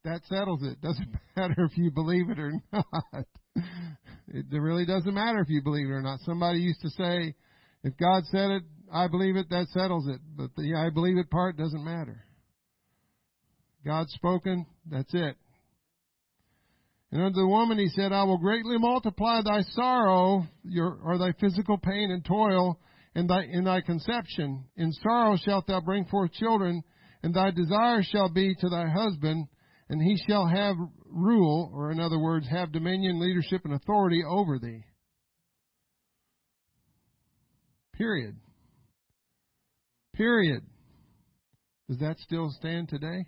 [0.05, 0.81] that settles it.
[0.81, 3.27] Doesn't matter if you believe it or not.
[4.29, 6.21] It really doesn't matter if you believe it or not.
[6.21, 7.35] Somebody used to say,
[7.83, 10.21] if God said it, I believe it, that settles it.
[10.37, 12.25] But the I believe it part doesn't matter.
[13.85, 15.37] God's spoken, that's it.
[17.11, 21.33] And unto the woman he said, I will greatly multiply thy sorrow, your, or thy
[21.33, 22.79] physical pain and toil,
[23.15, 24.65] in thy, in thy conception.
[24.77, 26.83] In sorrow shalt thou bring forth children,
[27.23, 29.47] and thy desire shall be to thy husband,
[29.91, 30.77] and he shall have
[31.13, 34.85] rule, or in other words, have dominion, leadership, and authority over thee.
[37.95, 38.37] Period.
[40.15, 40.63] Period.
[41.89, 43.27] Does that still stand today?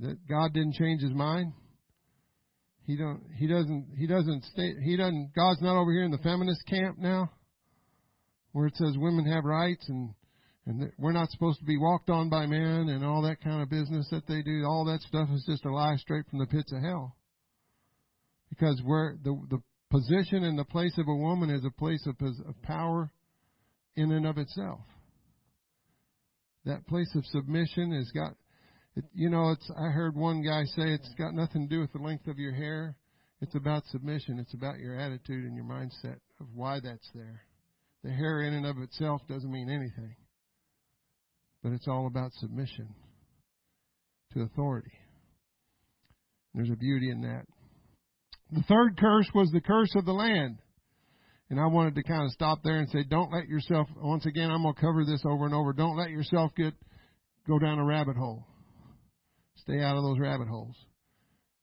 [0.00, 1.52] That God didn't change his mind?
[2.86, 6.18] He don't he doesn't he doesn't stay he doesn't God's not over here in the
[6.18, 7.30] feminist camp now
[8.52, 10.14] where it says women have rights and
[10.66, 13.68] and we're not supposed to be walked on by men and all that kind of
[13.68, 14.64] business that they do.
[14.64, 17.16] All that stuff is just a lie straight from the pits of hell.
[18.48, 22.16] Because where the the position and the place of a woman is a place of,
[22.20, 23.12] of power
[23.96, 24.80] in and of itself.
[26.64, 28.34] That place of submission has got,
[28.96, 29.70] it, you know, it's.
[29.76, 32.54] I heard one guy say it's got nothing to do with the length of your
[32.54, 32.96] hair.
[33.40, 34.38] It's about submission.
[34.38, 37.42] It's about your attitude and your mindset of why that's there.
[38.02, 40.16] The hair in and of itself doesn't mean anything.
[41.64, 42.94] But it's all about submission
[44.34, 44.92] to authority.
[46.52, 47.46] There's a beauty in that.
[48.52, 50.58] The third curse was the curse of the land.
[51.48, 54.50] And I wanted to kind of stop there and say, don't let yourself, once again,
[54.50, 55.72] I'm going to cover this over and over.
[55.72, 56.74] Don't let yourself get,
[57.48, 58.46] go down a rabbit hole.
[59.56, 60.76] Stay out of those rabbit holes.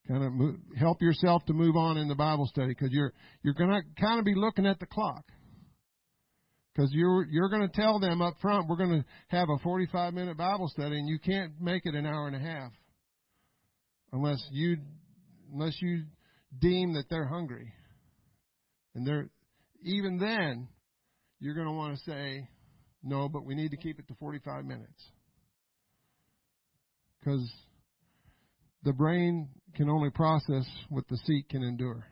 [0.08, 3.12] Kind of move, help yourself to move on in the Bible study because you're,
[3.44, 5.24] you're going to kind of be looking at the clock.
[6.74, 10.14] Because you're you're going to tell them up front, we're going to have a 45
[10.14, 12.72] minute Bible study, and you can't make it an hour and a half
[14.12, 14.78] unless you
[15.52, 16.04] unless you
[16.58, 17.72] deem that they're hungry,
[18.94, 19.28] and they're
[19.84, 20.68] even then
[21.40, 22.48] you're going to want to say
[23.02, 25.10] no, but we need to keep it to 45 minutes
[27.18, 27.52] because
[28.84, 32.06] the brain can only process what the seat can endure.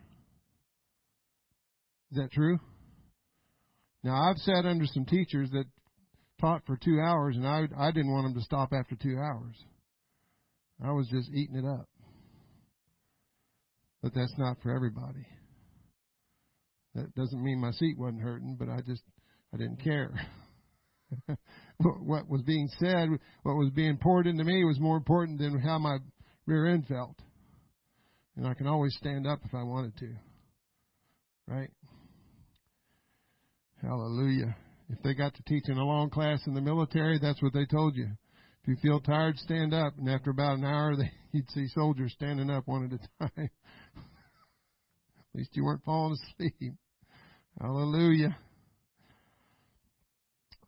[2.11, 2.59] Is that true?
[4.03, 5.65] Now, I've sat under some teachers that
[6.39, 9.55] taught for two hours, and I, I didn't want them to stop after two hours.
[10.83, 11.87] I was just eating it up.
[14.01, 15.27] But that's not for everybody.
[16.95, 19.03] That doesn't mean my seat wasn't hurting, but I just,
[19.53, 20.11] I didn't care.
[21.77, 23.09] what was being said,
[23.43, 25.97] what was being poured into me was more important than how my
[26.47, 27.15] rear end felt.
[28.35, 30.13] And I can always stand up if I wanted to.
[31.47, 31.69] Right?
[33.81, 34.55] Hallelujah.
[34.89, 37.65] If they got to teach in a long class in the military, that's what they
[37.65, 38.07] told you.
[38.61, 39.93] If you feel tired, stand up.
[39.97, 43.49] And after about an hour, they, you'd see soldiers standing up one at a time.
[45.33, 46.73] At least you weren't falling asleep.
[47.59, 48.37] Hallelujah.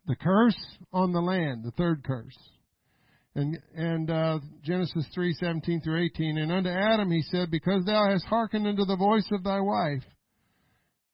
[0.08, 0.58] The curse
[0.92, 2.38] on the land, the third curse.
[3.36, 6.38] And and uh, Genesis three seventeen through eighteen.
[6.38, 10.04] And unto Adam he said, Because thou hast hearkened unto the voice of thy wife.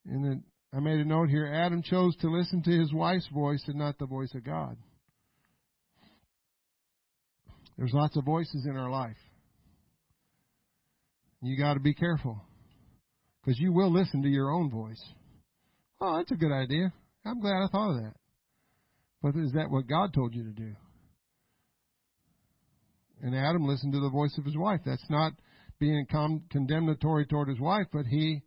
[0.06, 1.48] And I made a note here.
[1.48, 4.78] Adam chose to listen to his wife's voice and not the voice of God.
[7.78, 9.18] There's lots of voices in our life.
[11.42, 12.42] You got to be careful
[13.42, 15.02] because you will listen to your own voice.
[16.02, 16.94] Oh, that's a good idea.
[17.26, 18.14] I'm glad I thought of that.
[19.22, 20.76] But is that what God told you to do?
[23.22, 24.82] And Adam listened to the voice of his wife.
[24.86, 25.34] That's not
[25.80, 28.44] being con- condemnatory toward his wife, but he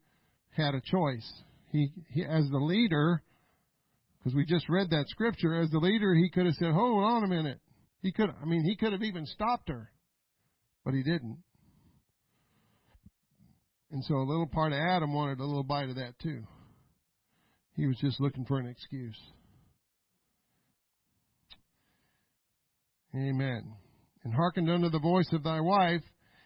[0.50, 1.30] had a choice.
[1.72, 3.22] He, he as the leader,
[4.18, 7.24] because we just read that scripture, as the leader, he could have said, "Hold on
[7.24, 7.58] a minute."
[8.02, 9.90] He could, I mean, he could have even stopped her,
[10.85, 11.38] but he didn't.
[13.92, 16.42] And so a little part of Adam wanted a little bite of that too.
[17.76, 19.18] He was just looking for an excuse.
[23.14, 23.74] Amen.
[24.24, 26.02] And hearkened unto the voice of thy wife,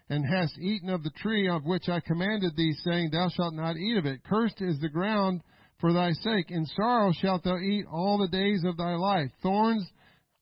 [0.09, 3.77] and hast eaten of the tree of which I commanded thee, saying, Thou shalt not
[3.77, 4.23] eat of it.
[4.25, 5.42] Cursed is the ground
[5.81, 6.51] for thy sake.
[6.51, 9.31] In sorrow shalt thou eat all the days of thy life.
[9.42, 9.87] Thorns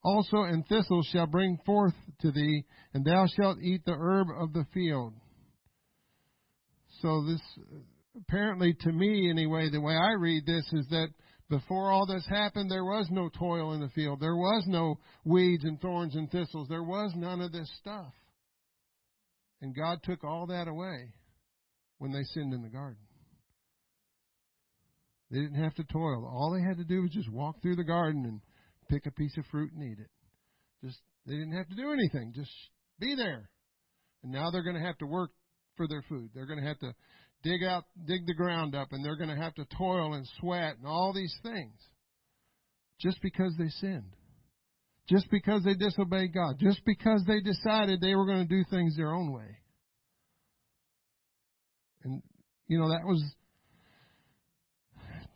[0.03, 4.53] also and thistles shall bring forth to thee, and thou shalt eat the herb of
[4.53, 5.15] the field.
[7.01, 7.41] So this,
[8.21, 11.09] apparently to me anyway, the way I read this is that
[11.51, 14.21] before all this happened, there was no toil in the field.
[14.21, 16.69] There was no weeds and thorns and thistles.
[16.69, 18.13] There was none of this stuff.
[19.65, 21.15] And God took all that away
[21.97, 23.01] when they sinned in the garden.
[25.31, 26.29] They didn't have to toil.
[26.31, 28.41] All they had to do was just walk through the garden and
[28.91, 30.11] pick a piece of fruit and eat it.
[30.85, 32.35] Just they didn't have to do anything.
[32.37, 32.51] Just
[33.01, 33.49] be there.
[34.23, 35.31] And now they're going to have to work
[35.79, 36.29] for their food.
[36.35, 36.95] They're going to have to
[37.43, 40.77] dig out, dig the ground up, and they're going to have to toil and sweat
[40.77, 41.73] and all these things.
[43.01, 44.15] Just because they sinned.
[45.09, 46.57] Just because they disobeyed God.
[46.59, 49.59] Just because they decided they were going to do things their own way.
[52.05, 52.23] And,
[52.69, 53.23] you know, that was,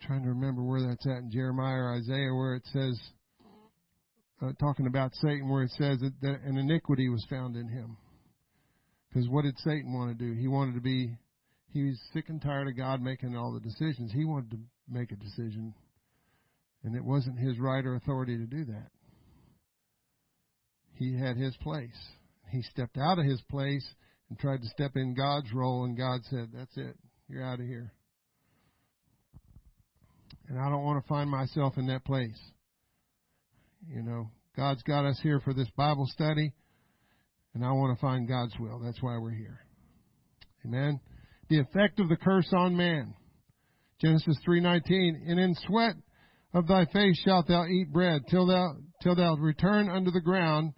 [0.06, 2.98] trying to remember where that's at in Jeremiah or Isaiah, where it says,
[4.40, 7.96] uh, talking about Satan, where it says that, that an iniquity was found in him.
[9.08, 10.38] Because what did Satan want to do?
[10.38, 11.16] He wanted to be,
[11.72, 14.12] he was sick and tired of God making all the decisions.
[14.12, 15.74] He wanted to make a decision,
[16.84, 18.90] and it wasn't his right or authority to do that.
[20.98, 21.90] He had his place.
[22.50, 23.86] He stepped out of his place
[24.28, 26.96] and tried to step in God's role, and God said, That's it.
[27.28, 27.92] You're out of here.
[30.48, 32.38] And I don't want to find myself in that place.
[33.86, 36.52] You know, God's got us here for this Bible study,
[37.54, 38.80] and I want to find God's will.
[38.80, 39.60] That's why we're here.
[40.64, 41.00] Amen.
[41.48, 43.14] The effect of the curse on man.
[44.00, 45.96] Genesis 3:19, and in sweat
[46.54, 50.72] of thy face shalt thou eat bread till thou till thou return unto the ground,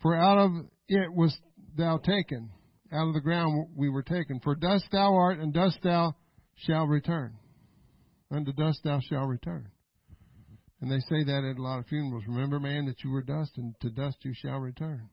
[0.00, 0.52] for out of
[0.88, 1.36] it was
[1.76, 2.50] thou taken.
[2.92, 4.40] Out of the ground we were taken.
[4.40, 6.14] For dust thou art, and dust thou
[6.54, 7.34] shalt return.
[8.30, 9.68] Unto dust thou shalt return.
[10.80, 12.24] And they say that at a lot of funerals.
[12.28, 15.08] Remember, man, that you were dust, and to dust you shall return.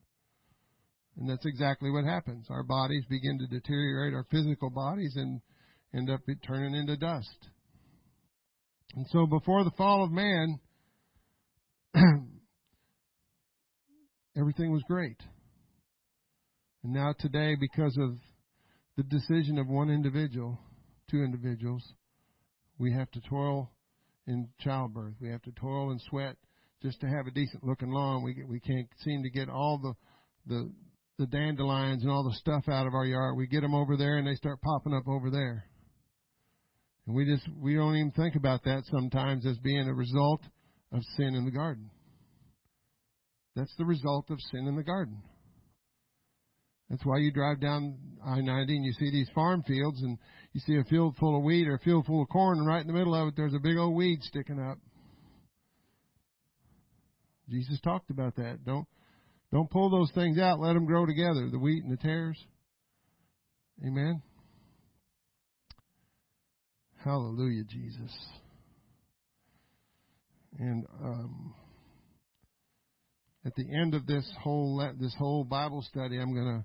[1.16, 2.46] And that's exactly what happens.
[2.50, 5.40] Our bodies begin to deteriorate, our physical bodies, and
[5.94, 7.48] end up turning into dust.
[8.96, 10.60] And so before the fall of man,
[14.36, 15.20] everything was great.
[16.82, 18.16] And now today, because of
[18.96, 20.58] the decision of one individual,
[21.10, 21.82] two individuals,
[22.78, 23.70] we have to toil
[24.26, 25.14] in childbirth.
[25.20, 26.36] We have to toil and sweat
[26.82, 28.22] just to have a decent looking lawn.
[28.22, 29.94] We we can't seem to get all the
[30.46, 30.72] the
[31.18, 33.36] the dandelions and all the stuff out of our yard.
[33.36, 35.64] We get them over there and they start popping up over there.
[37.06, 40.42] And we just we don't even think about that sometimes as being a result
[40.92, 41.90] of sin in the garden.
[43.56, 45.22] That's the result of sin in the garden.
[46.90, 50.18] That's why you drive down I 90 and you see these farm fields and
[50.52, 52.80] you see a field full of wheat or a field full of corn, and right
[52.80, 54.78] in the middle of it there's a big old weed sticking up.
[57.48, 58.64] Jesus talked about that.
[58.64, 58.86] Don't
[59.52, 60.60] don't pull those things out.
[60.60, 62.38] Let them grow together, the wheat and the tares.
[63.84, 64.22] Amen.
[67.04, 68.12] Hallelujah, Jesus.
[70.58, 71.54] And um,
[73.46, 76.64] at the end of this whole this whole Bible study, I'm going to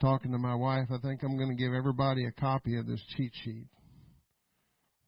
[0.00, 0.88] talking to my wife.
[0.90, 3.66] I think I'm going to give everybody a copy of this cheat sheet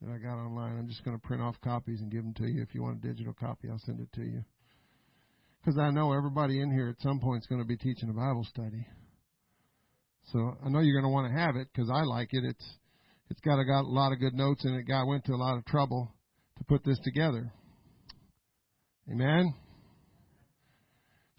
[0.01, 0.79] that I got online.
[0.79, 2.63] I'm just going to print off copies and give them to you.
[2.63, 4.45] If you want a digital copy, I'll send it to you.
[5.61, 8.13] Because I know everybody in here at some point is going to be teaching a
[8.13, 8.87] Bible study.
[10.33, 12.45] So I know you're going to want to have it because I like it.
[12.45, 12.65] It's
[13.31, 14.85] it's got a, got a lot of good notes and it.
[14.89, 16.11] Guy went to a lot of trouble
[16.59, 17.53] to put this together.
[19.11, 19.55] Amen.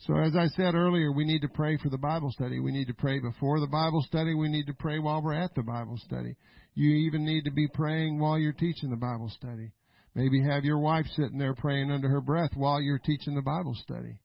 [0.08, 2.60] So as I said earlier, we need to pray for the Bible study.
[2.60, 4.34] We need to pray before the Bible study.
[4.34, 6.36] We need to pray while we're at the Bible study.
[6.74, 9.72] You even need to be praying while you're teaching the Bible study.
[10.16, 13.76] Maybe have your wife sitting there praying under her breath while you're teaching the Bible
[13.76, 14.18] study.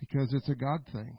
[0.00, 1.16] Because it's a God thing.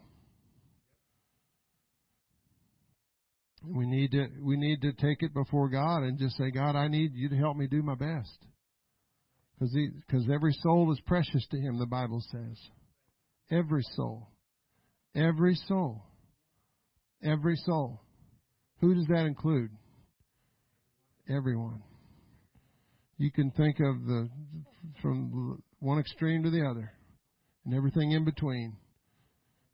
[3.66, 6.88] We need to we need to take it before God and just say, God, I
[6.88, 8.38] need you to help me do my best.
[9.60, 11.80] Because every soul is precious to Him.
[11.80, 12.58] The Bible says,
[13.50, 14.30] every soul,
[15.16, 16.04] every soul,
[17.24, 18.02] every soul.
[18.82, 19.72] Who does that include?
[21.30, 21.82] Everyone.
[23.18, 24.30] You can think of the
[25.02, 26.92] from one extreme to the other,
[27.66, 28.78] and everything in between.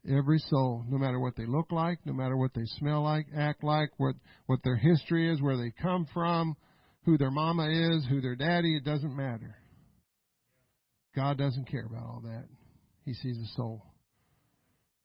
[0.10, 3.64] Every soul, no matter what they look like, no matter what they smell like, act
[3.64, 4.16] like, what,
[4.48, 6.58] what their history is, where they come from,
[7.06, 9.56] who their mama is, who their daddy, it doesn't matter.
[11.16, 12.46] God doesn't care about all that.
[13.06, 13.86] He sees the soul.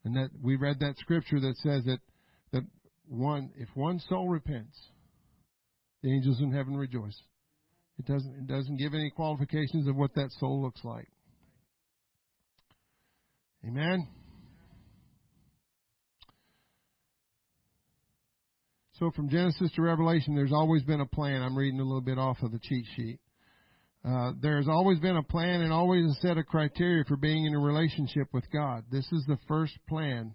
[0.05, 1.99] And that we read that scripture that says that
[2.53, 2.63] that
[3.07, 4.79] one if one soul repents,
[6.03, 7.21] the angels in heaven rejoice.
[7.99, 11.09] It doesn't it doesn't give any qualifications of what that soul looks like.
[13.67, 14.07] Amen.
[18.99, 21.43] So from Genesis to Revelation, there's always been a plan.
[21.43, 23.21] I'm reading a little bit off of the cheat sheet.
[24.09, 27.55] Uh, there's always been a plan and always a set of criteria for being in
[27.55, 28.85] a relationship with God.
[28.91, 30.35] This is the first plan.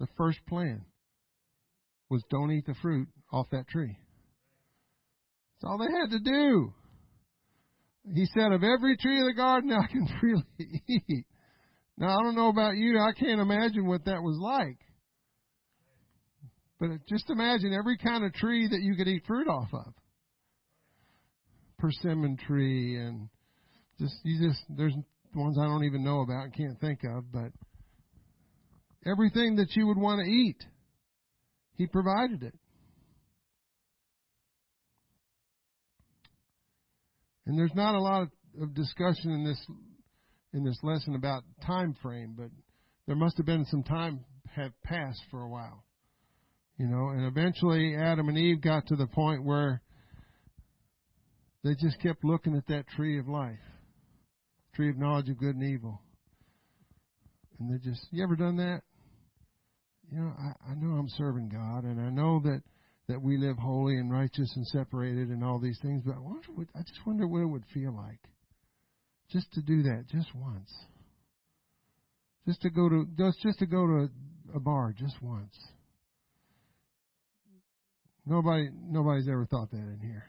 [0.00, 0.86] The first plan
[2.08, 3.98] was don't eat the fruit off that tree.
[5.60, 6.72] That's all they had to do.
[8.14, 11.26] He said, of every tree of the garden I can freely eat.
[11.98, 14.78] Now I don't know about you, I can't imagine what that was like.
[16.80, 19.92] But just imagine every kind of tree that you could eat fruit off of.
[21.78, 23.28] Persimmon tree and
[24.00, 24.94] just you just there's
[25.34, 27.52] ones I don't even know about and can't think of, but
[29.06, 30.62] everything that you would want to eat,
[31.76, 32.54] he provided it.
[37.46, 38.22] And there's not a lot
[38.60, 39.66] of, discussion in this
[40.52, 42.48] in this lesson about time frame, but
[43.06, 44.24] there must have been some time
[44.54, 45.84] have passed for a while.
[46.76, 49.80] You know, and eventually Adam and Eve got to the point where
[51.64, 53.58] they just kept looking at that tree of life,
[54.74, 56.00] tree of knowledge of good and evil.
[57.58, 58.82] And they just, you ever done that?
[60.10, 62.62] You know, I, I know I'm serving God, and I know that
[63.08, 66.48] that we live holy and righteous and separated and all these things, but I, wonder
[66.54, 68.20] what, I just wonder what it would feel like
[69.30, 70.70] just to do that just once.
[72.46, 74.08] Just to go to just just to go to
[74.54, 75.54] a bar just once.
[78.26, 80.24] Nobody, nobody's ever thought that in here.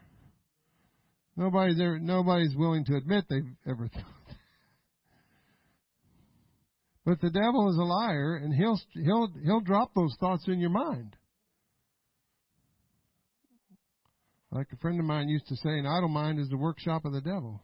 [1.40, 4.36] Nobody's ever, nobody's willing to admit they've ever thought.
[7.06, 10.68] But the devil is a liar, and he'll he'll he'll drop those thoughts in your
[10.68, 11.16] mind.
[14.52, 17.14] Like a friend of mine used to say, an idle mind is the workshop of
[17.14, 17.62] the devil.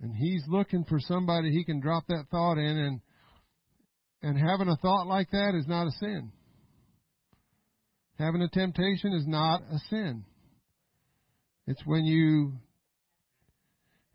[0.00, 3.00] And he's looking for somebody he can drop that thought in, and
[4.22, 6.32] and having a thought like that is not a sin.
[8.18, 10.24] Having a temptation is not a sin.
[11.66, 12.52] It's when you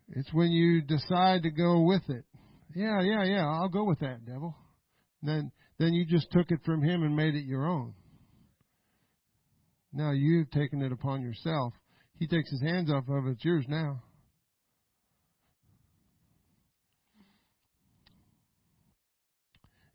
[0.08, 2.24] it's when you decide to go with it.
[2.74, 4.54] Yeah, yeah, yeah, I'll go with that, devil.
[5.22, 7.94] Then then you just took it from him and made it your own.
[9.92, 11.74] Now you've taken it upon yourself.
[12.18, 14.02] He takes his hands off of it, it's yours now.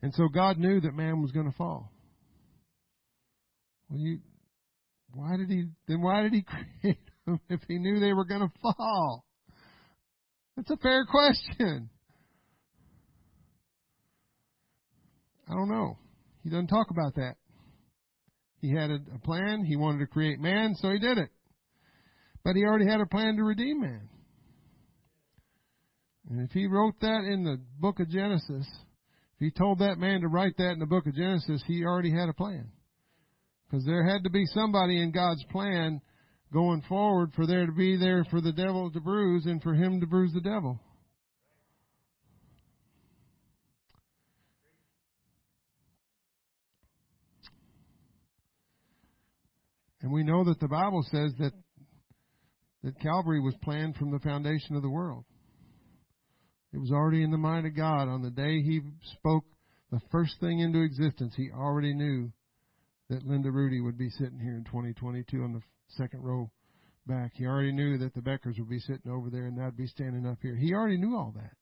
[0.02, 1.90] And so God knew that man was going to fall.
[3.88, 4.18] Well, you,
[5.12, 6.42] why did he, then why did he
[6.82, 7.07] create
[7.48, 9.24] if he knew they were going to fall?
[10.56, 11.90] That's a fair question.
[15.48, 15.98] I don't know.
[16.42, 17.34] He doesn't talk about that.
[18.60, 19.64] He had a, a plan.
[19.64, 21.30] He wanted to create man, so he did it.
[22.44, 24.08] But he already had a plan to redeem man.
[26.30, 28.66] And if he wrote that in the book of Genesis,
[29.34, 32.10] if he told that man to write that in the book of Genesis, he already
[32.10, 32.70] had a plan.
[33.70, 36.00] Because there had to be somebody in God's plan
[36.52, 40.00] going forward for there to be there for the devil to bruise and for him
[40.00, 40.80] to bruise the devil.
[50.00, 51.52] And we know that the Bible says that
[52.84, 55.24] that Calvary was planned from the foundation of the world.
[56.72, 58.80] It was already in the mind of God on the day he
[59.18, 59.44] spoke
[59.90, 62.30] the first thing into existence, He already knew
[63.08, 65.62] that Linda Rudy would be sitting here in 2022 on the
[65.96, 66.50] second row
[67.06, 67.32] back.
[67.34, 70.26] He already knew that the Beckers would be sitting over there and I'd be standing
[70.26, 70.56] up here.
[70.56, 71.52] He already knew all that.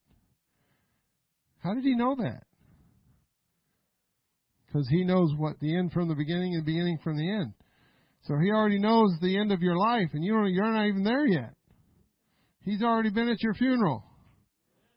[1.62, 2.42] How did he know that?
[4.66, 7.52] Because he knows what the end from the beginning and beginning from the end.
[8.24, 11.04] So he already knows the end of your life and you don't, you're not even
[11.04, 11.54] there yet.
[12.64, 14.04] He's already been at your funeral.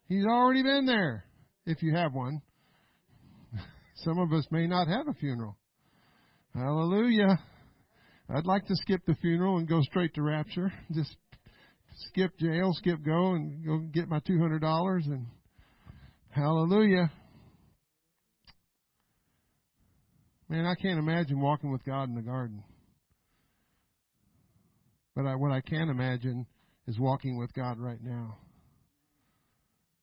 [0.08, 1.26] He's already been there,
[1.68, 2.42] if you have one.
[3.98, 5.56] Some of us may not have a funeral.
[6.56, 7.40] Hallelujah.
[8.32, 10.72] I'd like to skip the funeral and go straight to rapture.
[10.92, 11.16] Just
[12.10, 15.26] skip jail, skip go, and go get my two hundred dollars and
[16.30, 17.12] hallelujah.
[20.48, 22.64] Man, I can't imagine walking with God in the garden.
[25.16, 26.48] But I, what I can imagine
[26.88, 28.38] is walking with God right now.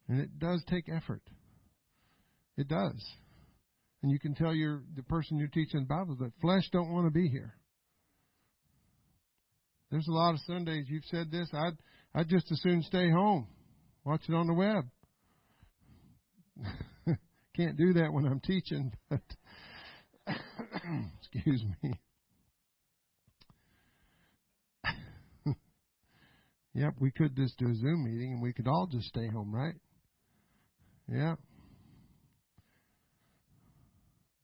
[0.09, 1.22] And it does take effort.
[2.57, 3.05] It does.
[4.03, 7.07] And you can tell your the person you're teaching the Bible that flesh don't want
[7.07, 7.55] to be here.
[9.91, 11.49] There's a lot of Sundays you've said this.
[11.53, 11.76] I'd
[12.14, 13.47] I'd just as soon stay home,
[14.05, 14.84] watch it on the web.
[17.57, 19.20] Can't do that when I'm teaching, but
[21.20, 21.93] excuse me.
[26.74, 29.55] yep, we could just do a Zoom meeting and we could all just stay home,
[29.55, 29.74] right?
[31.12, 31.37] Yeah.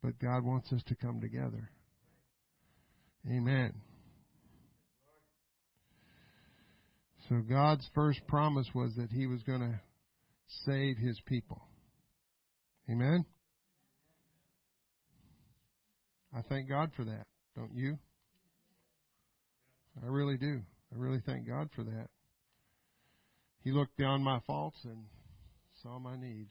[0.02, 1.70] But God wants us to come together.
[3.28, 3.72] Amen.
[7.28, 9.80] So God's first promise was that He was going to
[10.66, 11.62] save His people.
[12.90, 13.24] Amen?
[16.34, 17.98] I thank God for that, don't you?
[20.02, 20.62] I really do.
[20.92, 22.08] I really thank God for that.
[23.62, 25.04] He looked beyond my faults and
[25.82, 26.48] saw my need.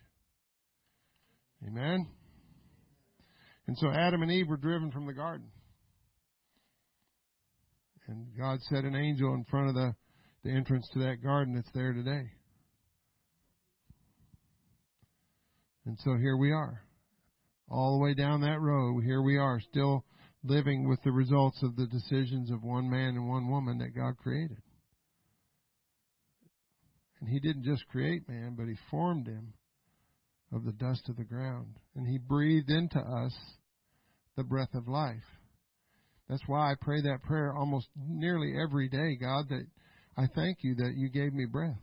[1.68, 2.08] Amen?
[3.68, 5.48] And so Adam and Eve were driven from the garden.
[8.08, 9.96] And God set an angel in front of the
[10.44, 12.32] the entrance to that garden that's there today.
[15.86, 16.84] And so here we are.
[17.70, 20.06] All the way down that road, here we are, still
[20.44, 24.18] living with the results of the decisions of one man and one woman that God
[24.18, 24.62] created.
[27.20, 29.54] And He didn't just create man, but He formed him
[30.54, 31.78] of the dust of the ground.
[31.96, 33.34] And He breathed into us
[34.36, 35.24] the breath of life.
[36.28, 39.66] That's why I pray that prayer almost nearly every day, God, that
[40.18, 41.80] I thank you that you gave me breath.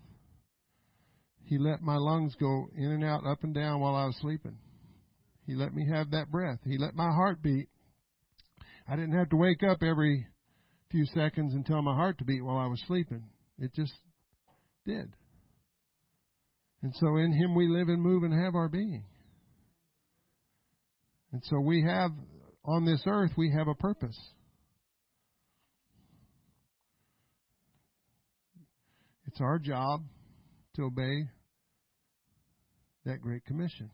[1.44, 4.58] He let my lungs go in and out, up and down while I was sleeping.
[5.46, 6.58] He let me have that breath.
[6.64, 7.68] He let my heart beat.
[8.86, 10.26] I didn't have to wake up every
[10.90, 13.24] few seconds and tell my heart to beat while I was sleeping.
[13.58, 13.94] It just
[14.84, 15.10] did.
[16.82, 19.04] And so in Him we live and move and have our being.
[21.32, 22.10] And so we have,
[22.64, 24.18] on this earth, we have a purpose.
[29.28, 30.04] It's our job
[30.76, 31.28] to obey
[33.04, 33.90] that Great Commission.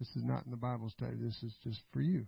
[0.00, 1.14] This is not in the Bible study.
[1.22, 2.26] This is just for you.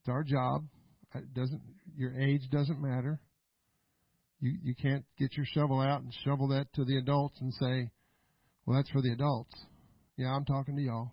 [0.00, 0.66] It's our job.
[1.14, 1.62] It doesn't
[1.96, 3.18] your age doesn't matter.
[4.40, 7.90] You you can't get your shovel out and shovel that to the adults and say,
[8.66, 9.54] "Well, that's for the adults."
[10.18, 11.12] Yeah, I'm talking to y'all.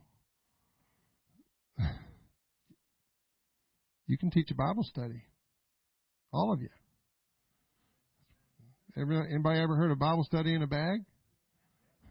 [4.06, 5.24] you can teach a Bible study.
[6.34, 6.68] All of you.
[8.96, 11.00] Anybody ever heard of Bible study in a bag?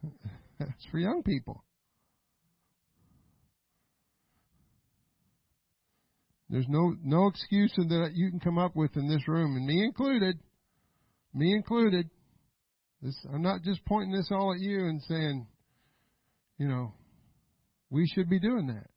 [0.59, 1.62] That's for young people.
[6.49, 9.85] There's no no excuse that you can come up with in this room, and me
[9.85, 10.37] included.
[11.33, 12.11] Me included.
[13.03, 15.47] This I'm not just pointing this all at you and saying,
[16.59, 16.93] you know,
[17.89, 18.89] we should be doing that.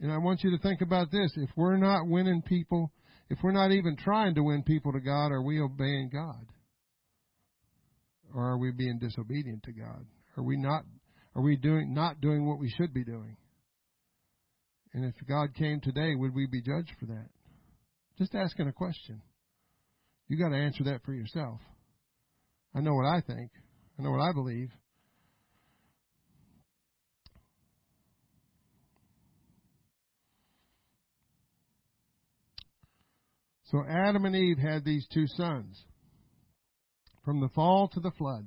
[0.00, 1.32] And I want you to think about this.
[1.36, 2.90] If we're not winning people
[3.30, 6.46] if we're not even trying to win people to God, are we obeying God?
[8.34, 10.04] Or are we being disobedient to God?
[10.36, 10.84] Are we not
[11.34, 13.36] are we doing not doing what we should be doing?
[14.94, 17.28] And if God came today, would we be judged for that?
[18.18, 19.22] Just asking a question.
[20.28, 21.60] You got to answer that for yourself.
[22.74, 23.50] I know what I think.
[23.98, 24.70] I know what I believe.
[33.72, 35.82] So Adam and Eve had these two sons.
[37.24, 38.46] From the fall to the flood.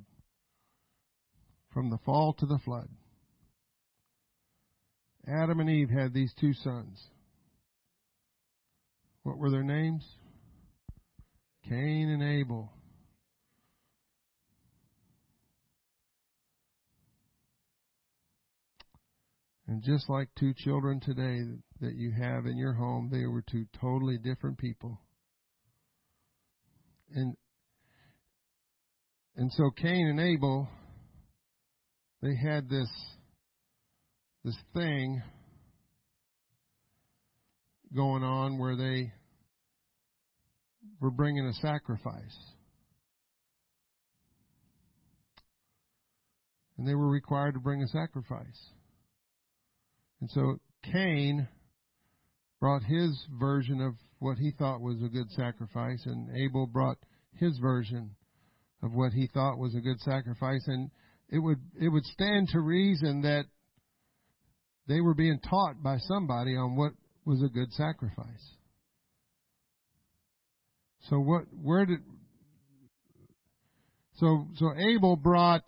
[1.74, 2.88] From the fall to the flood.
[5.26, 7.02] Adam and Eve had these two sons.
[9.24, 10.06] What were their names?
[11.68, 12.72] Cain and Abel.
[19.66, 21.40] And just like two children today
[21.80, 25.00] that you have in your home, they were two totally different people.
[27.14, 27.36] And
[29.36, 30.68] and so Cain and Abel
[32.22, 32.88] they had this
[34.44, 35.22] this thing
[37.94, 39.12] going on where they
[41.00, 42.36] were bringing a sacrifice.
[46.78, 48.70] And they were required to bring a sacrifice.
[50.20, 50.58] And so
[50.92, 51.48] Cain
[52.60, 56.96] brought his version of what he thought was a good sacrifice, and Abel brought
[57.34, 58.16] his version
[58.82, 60.64] of what he thought was a good sacrifice.
[60.66, 60.90] And
[61.28, 63.44] it would it would stand to reason that
[64.88, 66.92] they were being taught by somebody on what
[67.24, 68.54] was a good sacrifice.
[71.10, 71.98] So what where did
[74.14, 75.64] so so Abel brought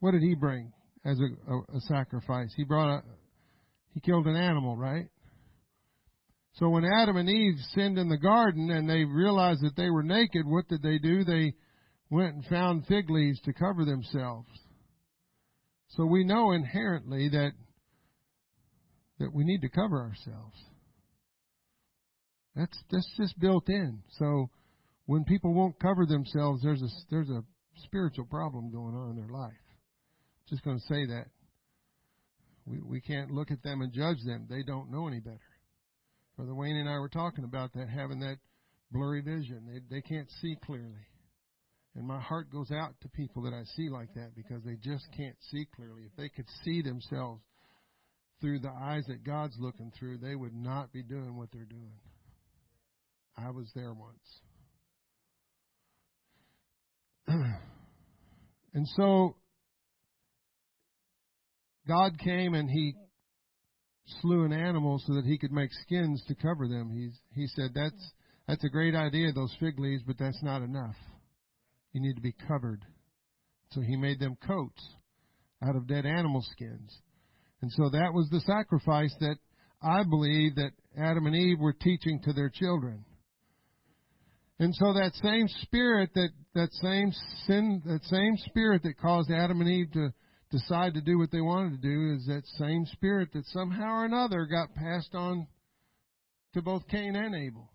[0.00, 0.72] what did he bring
[1.04, 2.52] as a, a, a sacrifice?
[2.56, 3.02] He brought a
[3.92, 5.08] he killed an animal, right?
[6.54, 10.02] So when Adam and Eve sinned in the garden and they realized that they were
[10.02, 11.24] naked, what did they do?
[11.24, 11.54] They
[12.10, 14.48] went and found fig leaves to cover themselves.
[15.90, 17.52] So we know inherently that
[19.18, 20.56] that we need to cover ourselves.
[22.56, 24.02] That's that's just built in.
[24.18, 24.50] So
[25.06, 27.42] when people won't cover themselves, there's a there's a
[27.84, 29.52] spiritual problem going on in their life.
[30.48, 31.26] Just going to say that.
[32.66, 34.46] We we can't look at them and judge them.
[34.48, 35.38] They don't know any better.
[36.40, 38.38] Brother Wayne and I were talking about that, having that
[38.90, 39.66] blurry vision.
[39.70, 41.06] They they can't see clearly.
[41.94, 45.04] And my heart goes out to people that I see like that because they just
[45.14, 46.04] can't see clearly.
[46.06, 47.42] If they could see themselves
[48.40, 51.92] through the eyes that God's looking through, they would not be doing what they're doing.
[53.36, 54.40] I was there once.
[58.72, 59.36] and so
[61.86, 62.94] God came and he
[64.20, 66.90] slew an animal so that he could make skins to cover them.
[66.90, 68.12] He's, he said, that's,
[68.46, 70.96] that's a great idea, those fig leaves, but that's not enough.
[71.92, 72.84] You need to be covered.
[73.72, 74.82] So he made them coats
[75.62, 76.96] out of dead animal skins.
[77.62, 79.36] And so that was the sacrifice that
[79.82, 83.04] I believe that Adam and Eve were teaching to their children.
[84.58, 87.12] And so that same spirit that, that same
[87.46, 90.12] sin, that same spirit that caused Adam and Eve to
[90.50, 94.04] decide to do what they wanted to do is that same spirit that somehow or
[94.04, 95.46] another got passed on
[96.54, 97.70] to both Cain and Abel.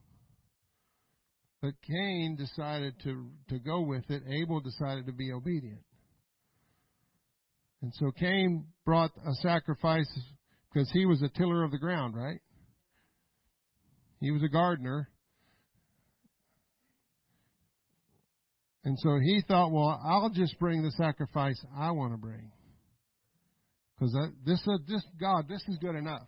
[1.61, 4.23] But Cain decided to, to go with it.
[4.27, 5.81] Abel decided to be obedient.
[7.81, 10.09] And so Cain brought a sacrifice
[10.73, 12.39] because he was a tiller of the ground, right?
[14.19, 15.09] He was a gardener.
[18.83, 22.51] And so he thought, well, I'll just bring the sacrifice I want to bring.
[23.97, 24.15] Because
[24.45, 26.27] this, uh, this, God, this is good enough.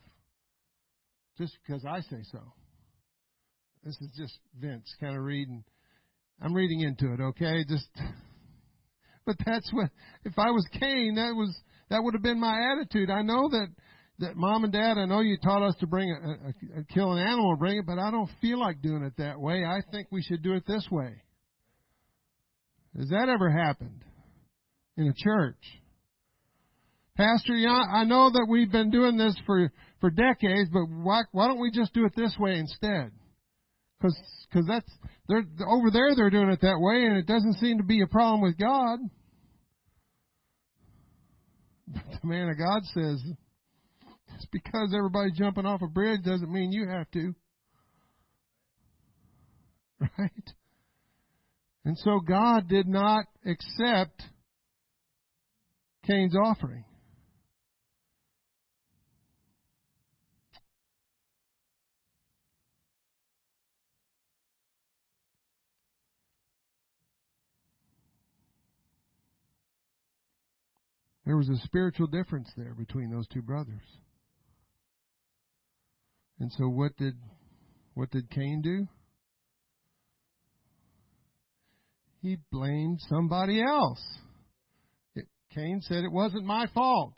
[1.37, 2.39] Just because I say so.
[3.83, 5.63] This is just Vince kind of reading.
[6.41, 7.63] I'm reading into it, okay?
[7.67, 7.87] Just,
[9.25, 9.89] but that's what,
[10.23, 11.55] if I was Cain, that was,
[11.89, 13.09] that would have been my attitude.
[13.09, 13.67] I know that,
[14.19, 17.13] that mom and dad, I know you taught us to bring a, a, a kill
[17.13, 19.63] an animal, bring it, but I don't feel like doing it that way.
[19.65, 21.21] I think we should do it this way.
[22.97, 24.03] Has that ever happened
[24.95, 25.63] in a church?
[27.17, 31.47] Pastor, yeah, I know that we've been doing this for, for decades, but why, why
[31.47, 33.11] don't we just do it this way instead?
[33.99, 34.15] Cause,
[34.53, 34.89] cause that's,
[35.27, 38.07] they're, over there they're doing it that way and it doesn't seem to be a
[38.07, 38.99] problem with God.
[41.87, 43.23] But the man of God says,
[44.35, 47.33] just because everybody's jumping off a bridge doesn't mean you have to.
[50.19, 50.49] Right?
[51.85, 54.21] And so God did not accept
[56.05, 56.85] Cain's offering.
[71.27, 73.83] There was a spiritual difference there between those two brothers.
[76.39, 77.13] And so what did
[77.93, 78.87] what did Cain do?
[82.27, 84.03] he blamed somebody else.
[85.15, 87.13] It, Cain said, It wasn't my fault.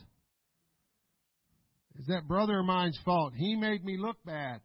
[2.00, 3.34] Is that brother of mine's fault?
[3.36, 4.62] He made me look bad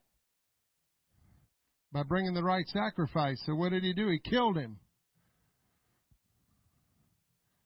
[1.92, 3.40] by bringing the right sacrifice.
[3.46, 4.08] So what did he do?
[4.08, 4.78] He killed him.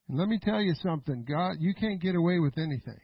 [0.09, 3.01] And let me tell you something, God, you can't get away with anything.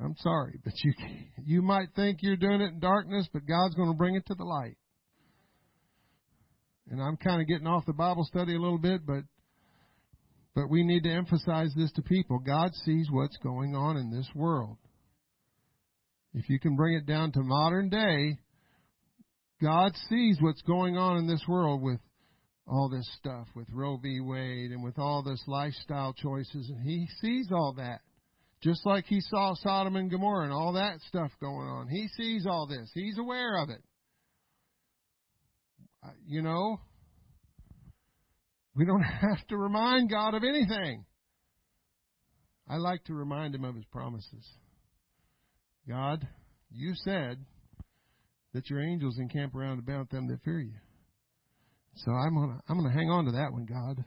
[0.00, 0.92] I'm sorry, but you
[1.44, 4.34] you might think you're doing it in darkness, but God's going to bring it to
[4.34, 4.76] the light
[6.90, 9.24] and I'm kind of getting off the Bible study a little bit, but
[10.54, 12.40] but we need to emphasize this to people.
[12.40, 14.76] God sees what's going on in this world.
[16.34, 18.38] If you can bring it down to modern day,
[19.62, 22.00] God sees what's going on in this world with
[22.68, 24.20] all this stuff, with Roe v.
[24.20, 28.00] Wade and with all this lifestyle choices, and He sees all that.
[28.62, 31.88] Just like He saw Sodom and Gomorrah and all that stuff going on.
[31.88, 32.90] He sees all this.
[32.92, 33.82] He's aware of it.
[36.04, 36.80] Uh, you know,
[38.76, 41.04] we don't have to remind God of anything.
[42.68, 44.46] I like to remind Him of His promises.
[45.88, 46.26] God,
[46.70, 47.38] you said
[48.52, 50.74] that your angels encamp around about them that fear you.
[52.04, 54.04] So I'm gonna I'm gonna hang on to that one, God.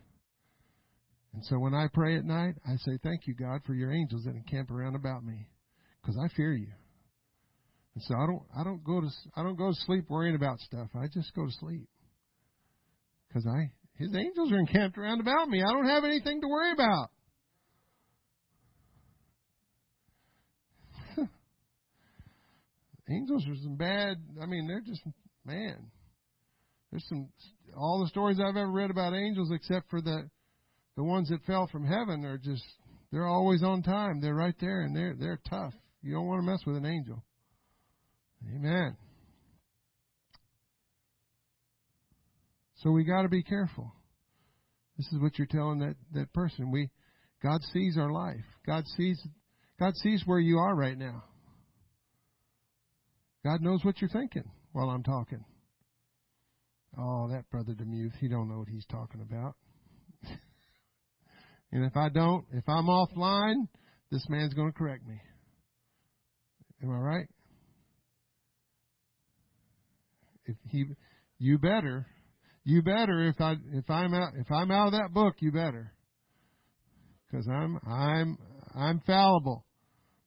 [1.33, 4.23] And so when I pray at night, I say, "Thank you, God, for your angels
[4.25, 5.49] that encamp around about me,
[6.01, 6.71] because I fear you."
[7.95, 10.59] And so I don't I don't go to I don't go to sleep worrying about
[10.59, 10.87] stuff.
[10.95, 11.89] I just go to sleep
[13.27, 15.61] because I His angels are encamped around about me.
[15.61, 17.09] I don't have anything to worry about.
[23.09, 24.15] angels are some bad.
[24.41, 25.01] I mean, they're just
[25.43, 25.91] man.
[26.91, 27.29] There's some
[27.75, 30.29] all the stories I've ever read about angels, except for the
[30.97, 32.63] the ones that fell from heaven, are just
[33.11, 34.19] they're always on time.
[34.19, 35.73] They're right there, and they're they're tough.
[36.01, 37.23] You don't want to mess with an angel.
[38.53, 38.97] Amen.
[42.77, 43.93] So we got to be careful.
[44.97, 46.71] This is what you're telling that that person.
[46.71, 46.89] We
[47.41, 48.43] God sees our life.
[48.65, 49.21] God sees
[49.79, 51.23] God sees where you are right now.
[53.43, 55.43] God knows what you're thinking while I'm talking.
[56.97, 59.55] Oh, that brother Demuth, he don't know what he's talking about.
[61.71, 63.67] and if I don't, if I'm offline,
[64.11, 65.21] this man's going to correct me.
[66.83, 67.27] Am I right?
[70.45, 70.85] If he,
[71.37, 72.07] you better,
[72.65, 73.27] you better.
[73.27, 75.93] If I, if I'm out, if I'm out of that book, you better,
[77.29, 78.37] because I'm, I'm,
[78.75, 79.65] I'm fallible.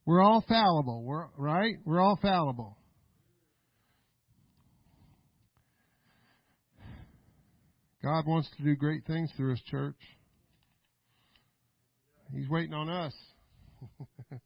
[0.07, 1.03] We're all fallible.
[1.05, 1.75] We're right.
[1.85, 2.79] We're all fallible.
[8.05, 9.97] God wants to do great things through His church.
[12.35, 13.15] He's waiting on us.
[14.31, 14.41] if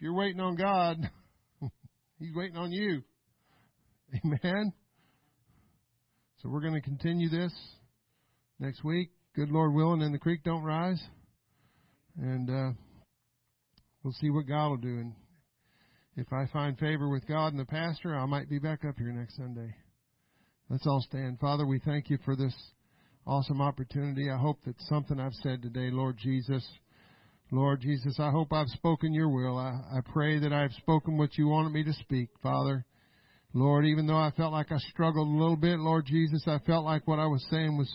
[0.00, 0.98] you're waiting on God,
[2.18, 3.02] He's waiting on you.
[4.22, 4.74] Amen.
[6.42, 7.54] So we're going to continue this
[8.58, 9.08] next week.
[9.34, 11.02] Good Lord willing, and the creek don't rise.
[12.18, 12.72] And uh,
[14.02, 14.98] we'll see what God will do.
[14.98, 15.14] And
[16.16, 19.10] if I find favor with God and the pastor, I might be back up here
[19.12, 19.74] next Sunday.
[20.68, 21.40] Let's all stand.
[21.40, 22.54] Father, we thank you for this
[23.26, 24.30] awesome opportunity.
[24.30, 26.66] I hope that something I've said today, Lord Jesus,
[27.52, 29.58] Lord Jesus, I hope I've spoken your will.
[29.58, 32.84] I, I pray that I've spoken what you wanted me to speak, Father.
[33.52, 36.84] Lord, even though I felt like I struggled a little bit, Lord Jesus, I felt
[36.84, 37.92] like what I was saying was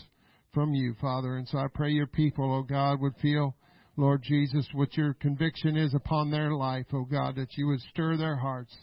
[0.53, 1.37] from you, Father.
[1.37, 3.55] And so I pray your people, oh God, would feel,
[3.95, 8.17] Lord Jesus, what your conviction is upon their life, oh God, that you would stir
[8.17, 8.75] their hearts.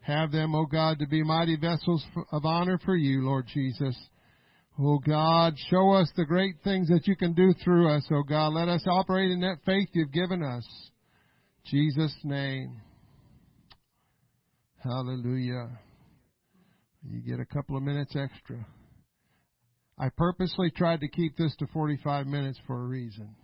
[0.00, 3.96] Have them, oh God, to be mighty vessels of honor for you, Lord Jesus.
[4.76, 8.54] Oh God, show us the great things that you can do through us, oh God.
[8.54, 10.66] Let us operate in that faith you've given us.
[11.66, 12.80] Jesus' name.
[14.82, 15.78] Hallelujah.
[17.08, 18.66] You get a couple of minutes extra.
[19.96, 23.36] I purposely tried to keep this to 45 minutes for a reason.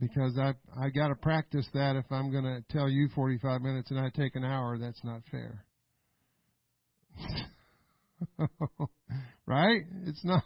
[0.00, 3.90] Because I I got to practice that if I'm going to tell you 45 minutes
[3.90, 5.64] and I take an hour, that's not fair.
[9.48, 9.82] right?
[10.06, 10.44] It's not.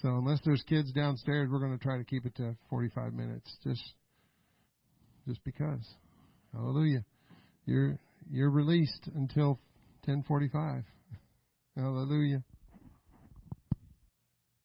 [0.00, 3.50] So unless there's kids downstairs, we're going to try to keep it to 45 minutes,
[3.64, 3.82] just
[5.26, 5.80] just because.
[6.52, 7.04] Hallelujah.
[7.66, 7.98] You're
[8.30, 9.58] you're released until
[10.06, 10.84] 10:45.
[11.76, 12.44] Hallelujah.